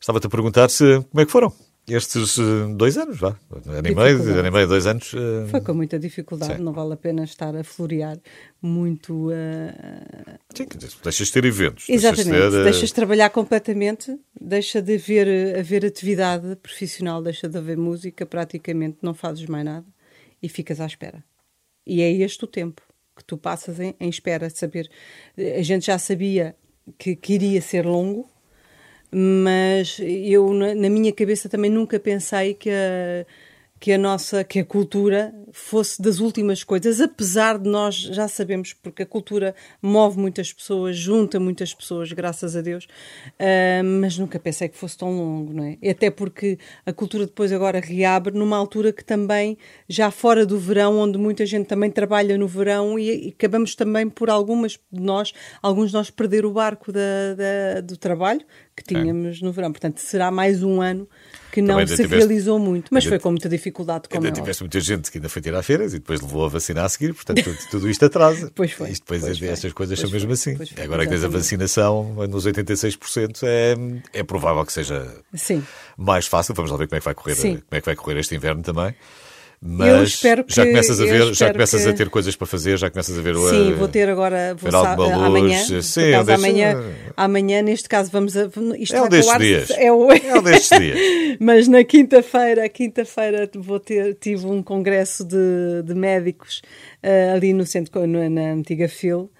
[0.00, 1.52] Estava-te a perguntar se como é que foram
[1.86, 2.36] estes
[2.76, 3.36] dois anos, vá?
[3.66, 5.12] Ano e meio, ano e meio, dois anos.
[5.12, 5.46] Uh...
[5.48, 6.62] Foi com muita dificuldade, Sim.
[6.64, 8.18] não vale a pena estar a florear
[8.60, 9.28] muito.
[9.28, 10.36] Uh...
[10.52, 10.66] Sim,
[11.04, 11.88] deixas de ter eventos.
[11.88, 12.64] Exatamente, deixas, de ter, uh...
[12.64, 18.98] deixas de trabalhar completamente, deixa de haver, haver atividade profissional, deixa de haver música, praticamente
[19.02, 19.86] não fazes mais nada
[20.42, 21.22] e ficas à espera.
[21.86, 22.82] E é este o tempo
[23.16, 24.90] que tu passas em, em espera de saber.
[25.36, 26.54] A gente já sabia
[26.98, 28.28] que, que iria ser longo,
[29.10, 32.70] mas eu na, na, minha cabeça também nunca pensei que
[33.78, 38.72] que a nossa que a cultura fosse das últimas coisas, apesar de nós já sabemos
[38.72, 44.38] porque a cultura move muitas pessoas, junta muitas pessoas, graças a Deus, uh, mas nunca
[44.38, 45.90] pensei que fosse tão longo, não é?
[45.90, 49.56] Até porque a cultura depois agora reabre numa altura que também
[49.88, 54.08] já fora do verão, onde muita gente também trabalha no verão e, e acabamos também
[54.08, 58.42] por algumas de nós, alguns de nós perder o barco da, da, do trabalho
[58.76, 59.44] que tínhamos é.
[59.44, 59.72] no verão.
[59.72, 61.08] Portanto, será mais um ano
[61.50, 64.08] que não se tiveste, realizou muito, mas foi com muita dificuldade.
[64.08, 66.48] Como ainda é tiveste muita gente que ainda foi tirar feiras e depois levou a
[66.48, 68.50] vacina a seguir, portanto, tudo, tudo isto atrasa.
[68.54, 68.90] pois foi.
[68.90, 70.56] Isto depois, pois estas coisas pois são mesmo assim.
[70.56, 73.74] Foi, Agora que tens a vacinação nos 86%, é,
[74.12, 75.64] é provável que seja Sim.
[75.96, 76.54] mais fácil.
[76.54, 77.56] Vamos lá ver como é que vai correr, Sim.
[77.56, 78.94] como é que vai correr este inverno também.
[79.60, 81.88] Mas que, já começas a ver, já começas que...
[81.88, 84.70] a ter coisas para fazer, já começas a ver o Sim, vou ter agora vou
[84.70, 84.92] sa...
[84.92, 85.82] amanhã.
[85.82, 86.84] Sim, é um amanhã,
[87.16, 88.50] amanhã, neste caso, vamos a.
[88.78, 89.70] Isto é um destes dias.
[89.70, 90.12] É, o...
[90.12, 90.98] é um destes dias.
[91.40, 96.60] Mas na quinta-feira, quinta-feira vou ter, tive um congresso de, de médicos
[97.02, 99.30] uh, ali no centro, na, na antiga FIL, uh,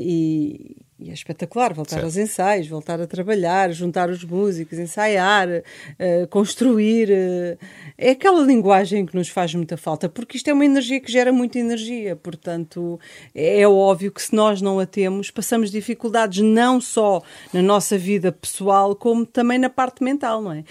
[0.00, 2.04] e, e é espetacular voltar certo.
[2.04, 7.08] aos ensaios, voltar a trabalhar, juntar os músicos, ensaiar, uh, construir.
[7.10, 7.58] Uh,
[7.98, 11.32] É aquela linguagem que nos faz muita falta, porque isto é uma energia que gera
[11.32, 12.98] muita energia, portanto,
[13.34, 18.32] é óbvio que se nós não a temos, passamos dificuldades não só na nossa vida
[18.32, 20.64] pessoal, como também na parte mental, não é?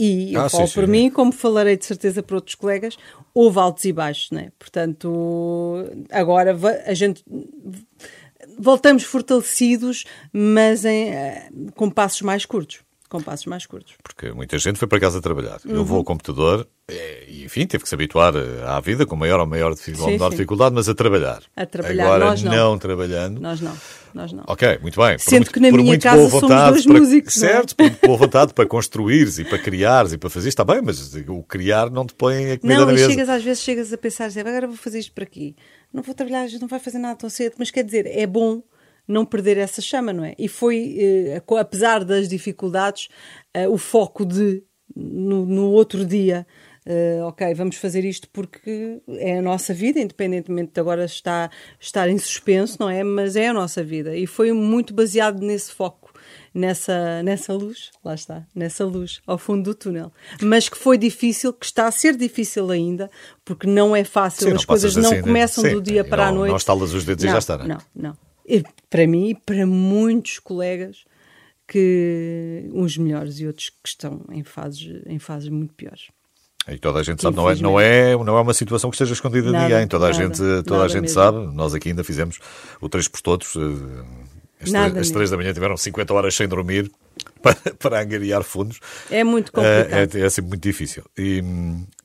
[0.00, 0.90] E eu Ah, falo sim, por sim.
[0.90, 2.96] mim, como falarei de certeza para outros colegas,
[3.34, 4.50] houve altos e baixos, não é?
[4.56, 7.24] Portanto, agora a gente
[8.58, 12.87] voltamos fortalecidos, mas em, eh, com passos mais curtos.
[13.08, 13.94] Com passos mais curtos.
[14.02, 15.58] Porque muita gente foi para casa trabalhar.
[15.64, 15.84] Eu Uhum.
[15.84, 19.40] vou ao computador eh, e, enfim, teve que se habituar eh, à vida com maior
[19.40, 20.36] ou maior dificuldade, Sim, menor sim.
[20.36, 21.42] dificuldade, mas a trabalhar.
[21.56, 22.04] A trabalhar.
[22.04, 22.78] Agora, Nós não.
[22.78, 23.40] trabalhando.
[23.40, 23.74] Nós não,
[24.12, 24.44] nós não.
[24.46, 25.16] Ok, muito bem.
[25.16, 27.52] Por Sendo muito- que na por minha casa somos dois para- músicos, não é?
[27.52, 30.82] Certo, por muito boa vontade para construires e para criares e para fazer está bem,
[30.84, 33.08] mas o criar não te põe a comida Não, na mesa.
[33.08, 35.56] chegas às vezes chegas a pensar, "Zé, agora vou fazer isto para aqui.
[35.90, 38.62] Não vou trabalhar, não vai fazer nada tão cedo, mas quer dizer, é bom
[39.08, 40.34] não perder essa chama, não é?
[40.38, 43.08] E foi, eh, apesar das dificuldades,
[43.54, 44.62] eh, o foco de,
[44.94, 46.46] no, no outro dia,
[46.84, 52.08] eh, ok, vamos fazer isto porque é a nossa vida, independentemente de agora estar, estar
[52.08, 53.02] em suspenso, não é?
[53.02, 54.14] Mas é a nossa vida.
[54.14, 56.12] E foi muito baseado nesse foco
[56.54, 60.12] nessa, nessa luz, lá está, nessa luz ao fundo do túnel.
[60.42, 63.10] Mas que foi difícil, que está a ser difícil ainda,
[63.44, 65.22] porque não é fácil, Sim, não as coisas passas não assim, né?
[65.22, 66.50] começam Sim, do dia e para a não- noite.
[66.50, 67.68] não estalas os dedos e não, já está, não é?
[67.68, 68.16] Não, não.
[68.90, 71.04] Para mim e para muitos colegas
[71.66, 76.08] que uns melhores e outros que estão em fases, em fases muito piores.
[76.66, 79.12] E toda a gente sabe, não é, não, é, não é uma situação que esteja
[79.14, 79.86] escondida de Nada, ninguém.
[79.88, 81.14] Toda a nada, gente, toda a gente mesmo.
[81.14, 81.38] sabe.
[81.54, 82.38] Nós aqui ainda fizemos
[82.80, 83.54] o Três por Todos.
[83.56, 84.04] eh,
[84.60, 85.14] Às Nada três, às mesmo.
[85.14, 86.90] três da manhã tiveram 50 horas sem dormir
[87.42, 88.80] para, para angariar fundos.
[89.10, 89.52] É muito Eh,
[89.84, 90.16] complicado.
[90.16, 91.04] É, é sempre muito difícil.
[91.16, 91.42] E,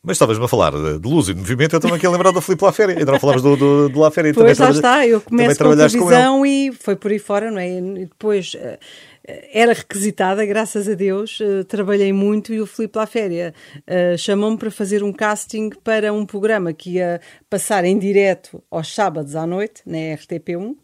[0.04, 2.42] mas estavas-me a falar de, luz e de movimento, eu estava aqui a lembrar do
[2.42, 2.98] Filipe Laféria.
[2.98, 4.34] Ainda não falámos do, do, do Laféria.
[4.34, 6.12] Pois lá Também está, eu começo com a trabalhaste com ele.
[6.12, 7.70] televisão e foi por aí fora, não é?
[7.70, 8.80] E depois eh,
[9.26, 13.54] eh, era requisitada, graças a Deus, eh, trabalhei muito e o Filipe Laféria
[13.88, 18.94] eh, chamou-me para fazer um casting para um programa que ia passar em direto aos
[18.94, 20.76] sábados à noite, na RTP1,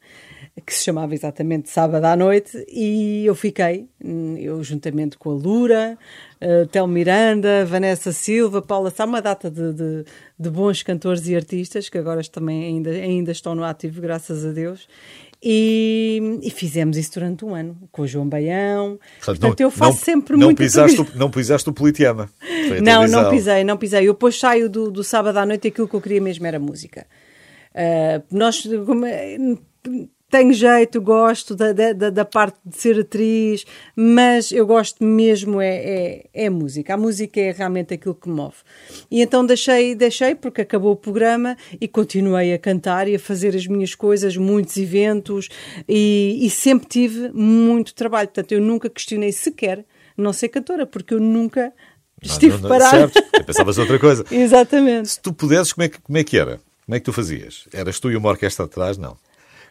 [0.65, 5.33] que se chamava exatamente Sábado à Noite, e eu fiquei, hum, eu juntamente com a
[5.33, 5.97] Lura,
[6.41, 10.05] uh, Tel Miranda, Vanessa Silva, Paula Sá, uma data de, de,
[10.39, 14.51] de bons cantores e artistas que agora também ainda, ainda estão no ativo, graças a
[14.51, 14.87] Deus.
[15.41, 18.99] E, e fizemos isso durante um ano, com o João Baião.
[19.19, 22.29] Portanto, Portanto, não- eu faço não- sempre não muito pisaste, o- Não pisaste o Politeama.
[22.83, 24.01] Não, não pisei, não pisei.
[24.07, 26.59] Eu depois saio do, do sábado à noite e aquilo que eu queria mesmo era
[26.59, 27.07] música.
[27.73, 29.37] Ah, nós, como é,
[30.29, 33.65] tenho jeito, gosto da, da, da- parte de ser atriz,
[33.95, 36.93] mas eu gosto mesmo é, é, é a música.
[36.93, 38.55] A música é realmente aquilo que me move.
[39.09, 43.55] E então deixei, deixei porque acabou o programa e continuei a cantar e a fazer
[43.55, 45.49] as minhas coisas, muitos eventos
[45.87, 48.27] e, e sempre tive muito trabalho.
[48.27, 49.83] Portanto, eu nunca questionei sequer
[50.15, 51.73] não ser cantora, porque eu nunca
[52.21, 53.09] estive Não, não, parada.
[53.09, 54.25] Certo, eu pensavas outra coisa.
[54.29, 55.09] Exatamente.
[55.09, 56.59] Se tu pudesses, como é, que, como é que era?
[56.85, 57.67] Como é que tu fazias?
[57.73, 58.97] Eras tu e uma orquestra atrás?
[58.97, 59.15] Não.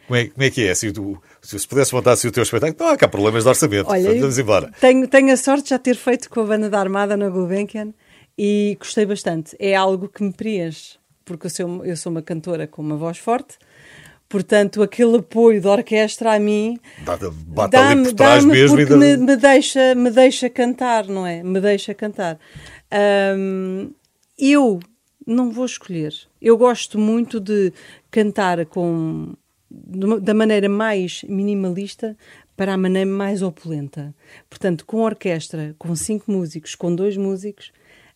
[0.09, 0.73] Como é, como é que é?
[0.73, 3.87] Se, tu, se pudesses montar assim, o teu espetáculo, não há cá problemas de orçamento.
[3.89, 4.71] Olha, vamos embora.
[4.81, 7.93] Tenho, tenho a sorte de já ter feito com a banda da Armada na Gulbenkian
[8.35, 9.55] e gostei bastante.
[9.59, 13.19] É algo que me preenche, porque eu sou, eu sou uma cantora com uma voz
[13.19, 13.57] forte,
[14.27, 18.85] portanto, aquele apoio da orquestra a mim Dá- Bate ali por trás dá-me mesmo e
[18.85, 21.43] me, dá- me deixa, me deixa cantar, não é?
[21.43, 22.39] Me deixa cantar.
[24.37, 24.79] Eu
[25.25, 26.13] não vou escolher.
[26.41, 27.71] Eu gosto muito de
[28.09, 29.33] cantar com
[29.69, 32.17] da maneira mais minimalista
[32.57, 34.13] para a maneira mais opulenta.
[34.49, 37.71] Portanto, com orquestra, com cinco músicos, com dois músicos,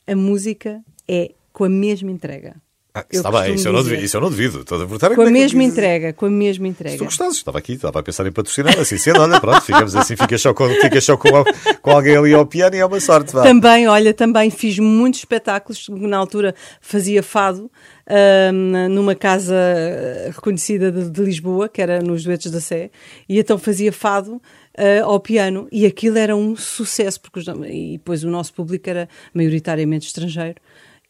[0.06, 2.56] a música é com a mesma entrega.
[2.96, 4.30] Ah, está bem, isso eu, não devido, isso eu não.
[4.30, 6.98] Estou a perguntar Com a é mesma entrega, com a mesma Se entrega.
[7.00, 10.16] tu gostasses, estava aqui, estava a pensar em patrocinar assim cedo, olha, pronto, ficamos assim,
[10.16, 11.30] fica só com, fica só com,
[11.82, 13.34] com alguém ali ao piano e é uma sorte.
[13.34, 13.42] Vá.
[13.42, 17.72] Também, olha, também fiz muitos espetáculos, na altura fazia fado,
[18.08, 19.56] ahm, numa casa
[20.36, 22.92] reconhecida de, de Lisboa, que era nos Duetos da Sé,
[23.28, 24.40] e então fazia fado
[24.78, 28.88] eh, ao piano, e aquilo era um sucesso, porque os- e depois o nosso público
[28.90, 30.56] era maioritariamente estrangeiro,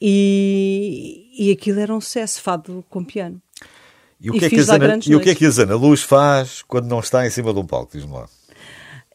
[0.06, 3.42] e, e aquilo era um sucesso, fado com piano.
[4.20, 5.76] E o e que, é que a grandes e o que é que a Zana
[5.76, 7.94] Luz faz quando não está em cima de um palco?
[7.94, 8.28] Diz-me lá.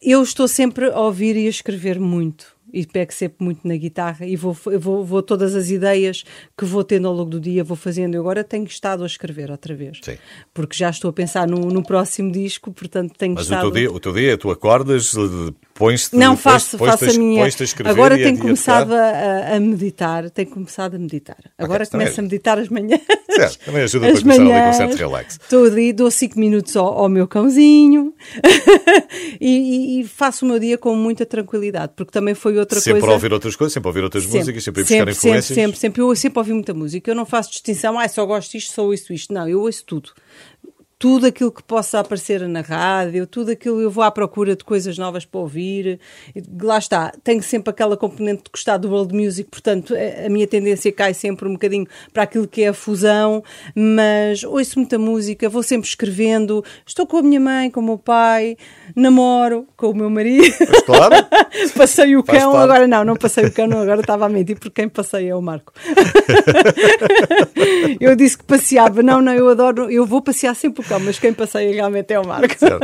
[0.01, 2.57] Eu estou sempre a ouvir e a escrever muito.
[2.71, 6.23] E pego sempre muito na guitarra e vou, vou, vou todas as ideias
[6.55, 8.13] que vou tendo ao longo do dia, vou fazendo.
[8.13, 9.99] Eu agora tenho estado a escrever outra vez.
[10.03, 10.17] Sim.
[10.53, 13.61] Porque já estou a pensar no, no próximo disco, portanto tenho Mas o estado.
[13.61, 17.43] teu, dia, o teu dia, tu acordas, eh, pões-te Não faço, faço a minha.
[17.45, 20.29] a Agora tenho a começado a, a meditar.
[20.29, 21.37] Tenho começado a meditar.
[21.57, 23.01] Agora isso também começo é- a meditar as manhãs.
[23.29, 24.75] Certo, também ajuda As para começar ali com manhãs.
[24.75, 25.39] certo relax.
[25.41, 28.13] Estou ali, dou 5 minutos ao, ao meu cãozinho
[29.39, 29.47] e,
[29.99, 33.11] e- e faço o meu dia com muita tranquilidade, porque também foi outra Sempre coisa.
[33.11, 35.45] a ouvir outras coisas, sempre ouvir outras músicas, sempre ir buscar sempre, influências.
[35.45, 36.01] Sempre, sempre, sempre.
[36.01, 37.09] Eu sempre ouvi muita música.
[37.09, 39.33] Eu não faço distinção, ah, só gosto disto, só ouço isto.
[39.33, 40.11] Não, eu ouço tudo.
[40.99, 44.97] Tudo aquilo que possa aparecer na rádio, tudo aquilo, eu vou à procura de coisas
[44.97, 45.97] novas para ouvir.
[46.61, 50.91] Lá está, tenho sempre aquela componente de gostar do world music, portanto, a minha tendência
[50.91, 53.41] cai sempre um bocadinho para aquilo que é a fusão,
[53.73, 56.63] mas ouço muita música, vou sempre escrevendo.
[56.85, 58.57] Estou com a minha mãe, com o meu pai,
[58.93, 60.53] namoro com o meu marido.
[60.59, 61.15] Mas claro,
[61.75, 64.69] Passei o cão, agora não, não passei o cão, não, agora estava a mentir, porque
[64.69, 65.73] quem passei é o Marco.
[67.99, 71.19] eu disse que passeava, não, não, eu adoro, eu vou passear sempre o cão, mas
[71.19, 72.57] quem passeia realmente é o Marco.
[72.57, 72.79] certo.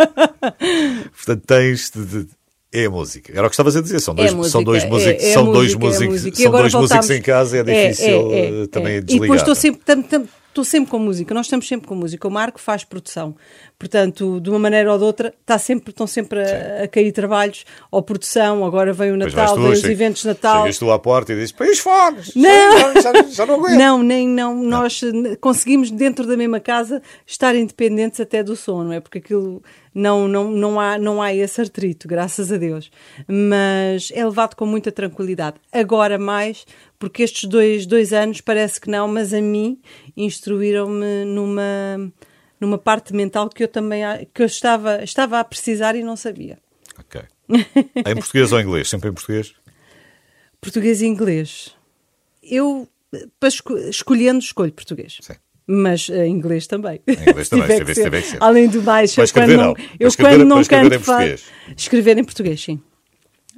[1.15, 2.27] Portanto, tens de,
[2.71, 3.31] é a música.
[3.33, 5.33] Era o que estavas a dizer, são dois, É música, são dois é- músicos, é
[5.33, 6.39] são dois música, é músicos.
[6.39, 9.21] E são dois músicos em casa, é difícil eh, também E desligar.
[9.21, 12.25] depois estou sempre, tam- tam- estou sempre com música, nós estamos sempre com música.
[12.27, 13.35] O Marco faz produção,
[13.77, 17.65] portanto, de uma maneira ou de outra, está sempre, estão sempre a, a cair trabalhos,
[17.91, 20.61] ou produção, agora vem o Natal, tu, vem os chega- eventos de Natal.
[20.61, 22.93] Chegas tu à porta e dizes, põe os fones, Não.
[22.93, 23.77] já, já, já não aguento.
[23.77, 24.55] Não, nem não.
[24.63, 29.01] Nós eh, conseguimos dentro da mesma casa estar independentes até do som, não é?
[29.01, 29.61] Porque aquilo
[29.93, 32.89] não, não, não, há, não há esse artrito, graças a Deus.
[33.27, 35.57] Mas é levado com muita tranquilidade.
[35.71, 36.65] Agora mais,
[36.97, 39.79] porque estes dois, dois anos parece que não, mas a mim
[40.15, 42.11] instruíram-me numa,
[42.59, 44.01] numa parte mental que eu também
[44.33, 46.57] que eu estava, estava a precisar e não sabia.
[46.99, 47.21] Ok.
[47.49, 48.89] Em português ou em inglês?
[48.89, 49.53] Sempre em português?
[50.61, 51.75] Português e inglês.
[52.41, 52.87] Eu,
[53.39, 55.17] para esco- escolhendo, escolho português.
[55.21, 55.33] Sim.
[55.67, 57.01] Mas eh, inglês também.
[57.07, 58.43] Em inglês também, Se se tiver se tiver.
[58.43, 59.75] Além do mais, eu quando não.
[59.99, 61.73] eu escrever- quando não canto em.
[61.75, 62.81] Escrever em português, sim.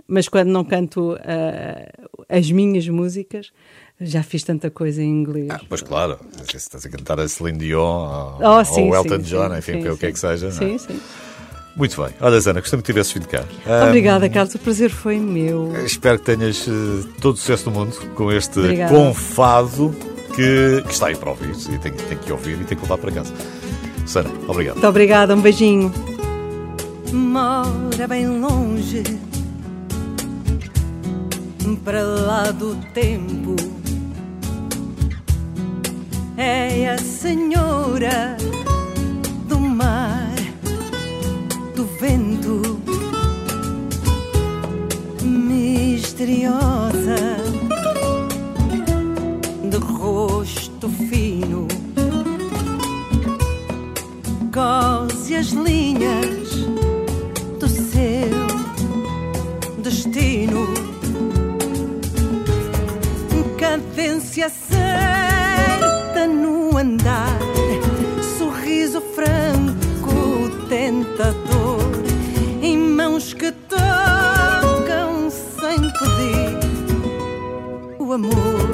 [0.07, 1.91] Mas quando não canto eh,
[2.29, 3.51] as minhas músicas,
[3.99, 5.47] já fiz tanta coisa em inglês.
[5.49, 6.17] Ah, pois claro,
[6.49, 7.79] se estás a cantar a Celine Dion
[8.41, 10.47] ou, Oh, sim, ou Elton sim, John, enfim, sim, o que é que seja.
[10.47, 10.51] é?
[10.51, 10.99] Sim, sim.
[11.75, 12.11] Muito bem.
[12.21, 13.43] Olha, Zana, gostei muito que tivesses vindo cá.
[13.87, 14.55] Obrigada, Carlos.
[14.55, 15.73] O prazer foi meu.
[15.85, 18.95] Espero que tenhas eh, todo o sucesso do mundo com este Obrigada.
[18.95, 19.93] confado
[20.35, 22.97] que, que está aí para ouvir e tem, tem que ouvir e tem que levar
[22.97, 23.33] para casa.
[24.07, 24.75] Sana, obrigado.
[24.75, 25.35] Muito obrigada.
[25.35, 25.93] Um beijinho.
[27.13, 29.03] mora bem longe,
[31.76, 33.55] para lá do tempo.
[36.38, 38.38] É a senhora
[39.47, 40.36] do mar,
[41.76, 42.80] do vento,
[45.24, 47.15] misteriosa,
[49.70, 51.68] de rosto fino
[54.57, 56.49] cose as linhas
[57.59, 58.47] do seu
[59.84, 60.46] destino.
[64.07, 67.37] Cadência certa no andar,
[68.37, 71.81] sorriso franco, tentador,
[72.61, 76.57] em mãos que tocam sem pedir
[77.99, 78.66] o amor.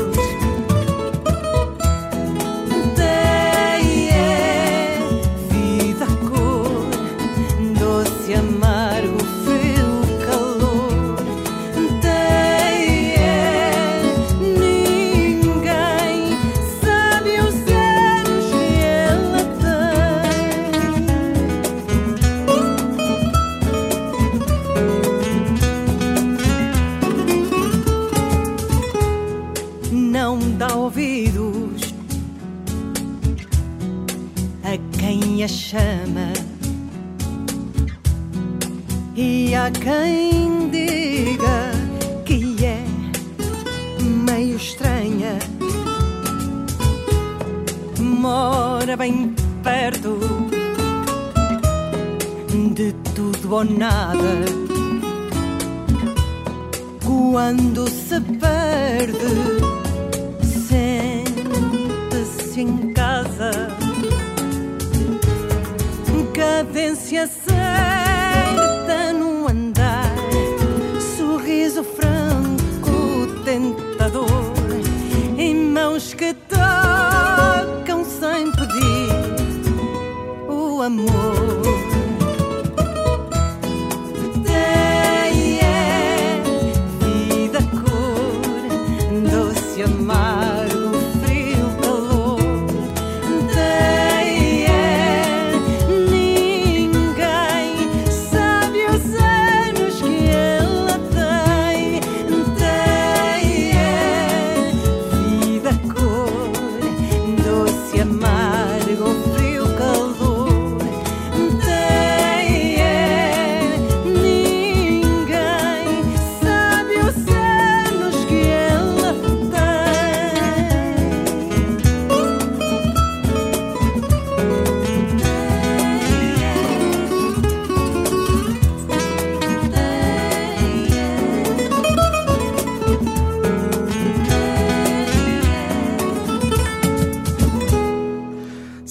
[80.83, 81.32] Amor.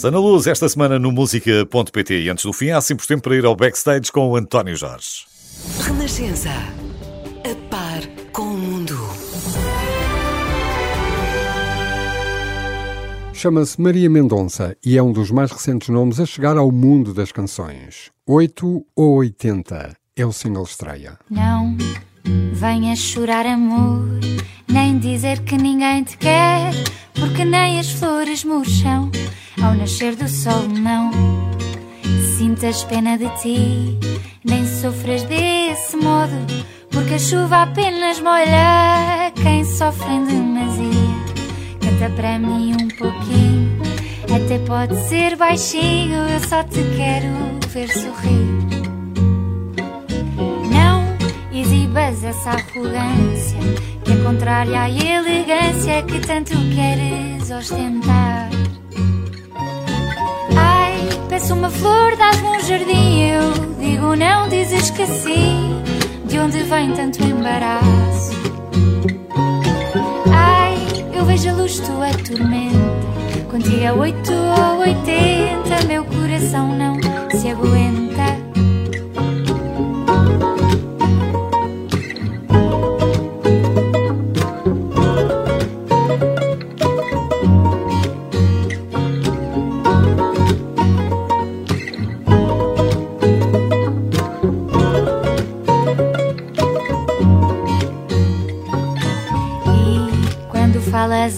[0.02, 3.44] Sana Luz, esta semana no música.pt e antes do fim há sempre tempo para ir
[3.44, 5.24] ao backstage com o António Jorge.
[5.78, 6.50] Renascença.
[6.50, 8.00] A par
[8.32, 8.98] com o mundo.
[13.32, 17.30] Chama-se Maria Mendonça e é um dos mais recentes nomes a chegar ao mundo das
[17.30, 18.10] canções.
[18.26, 21.16] 8 ou 80 é o single estreia.
[21.30, 21.76] Não
[22.52, 24.18] venhas chorar amor,
[24.68, 26.72] nem dizer que ninguém te quer,
[27.14, 29.01] porque nem as flores murcham
[30.02, 31.12] nascer do sol, não.
[32.36, 33.98] Sintas pena de ti,
[34.44, 36.34] nem sofras desse modo,
[36.90, 41.12] porque a chuva apenas molha quem sofre em demasia.
[41.80, 43.80] Canta para mim um pouquinho,
[44.34, 48.42] até pode ser baixinho, eu só te quero ver sorrir.
[50.72, 51.04] Não
[51.56, 53.58] exibas essa arrogância
[54.04, 58.61] que é contrária à elegância que tanto queres ostentar.
[61.42, 65.82] Peço uma flor, dás-me um jardim, eu digo não, dizes que sim.
[66.24, 68.30] De onde vem tanto embaraço?
[70.32, 70.76] Ai,
[71.12, 72.78] eu vejo a luz, tua tormenta.
[73.50, 76.96] Contigo é oito ou oitenta, meu coração não
[77.32, 78.01] se aguenta.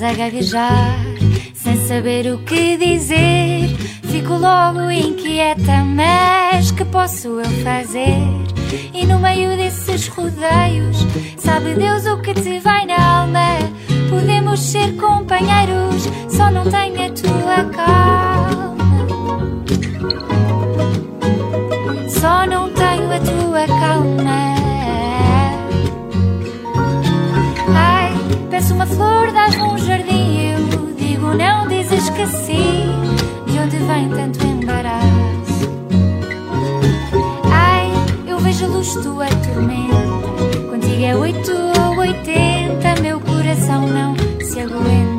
[0.05, 0.98] A gaguejar,
[1.55, 3.68] sem saber o que dizer,
[4.02, 5.84] fico logo inquieta.
[5.84, 8.18] Mas que posso eu fazer?
[8.92, 10.98] E no meio desses rodeios,
[11.38, 13.59] sabe Deus o que te vai na alma?
[14.11, 18.34] Podemos ser companheiros, só não tenho a tua calma.
[32.27, 32.85] Sim.
[33.47, 35.71] De onde vem tanto embaraço?
[37.53, 37.91] Ai,
[38.27, 40.71] eu vejo a luz, tua tormenta.
[40.71, 45.14] Contigo é oito ou oitenta, meu coração não se aguenta.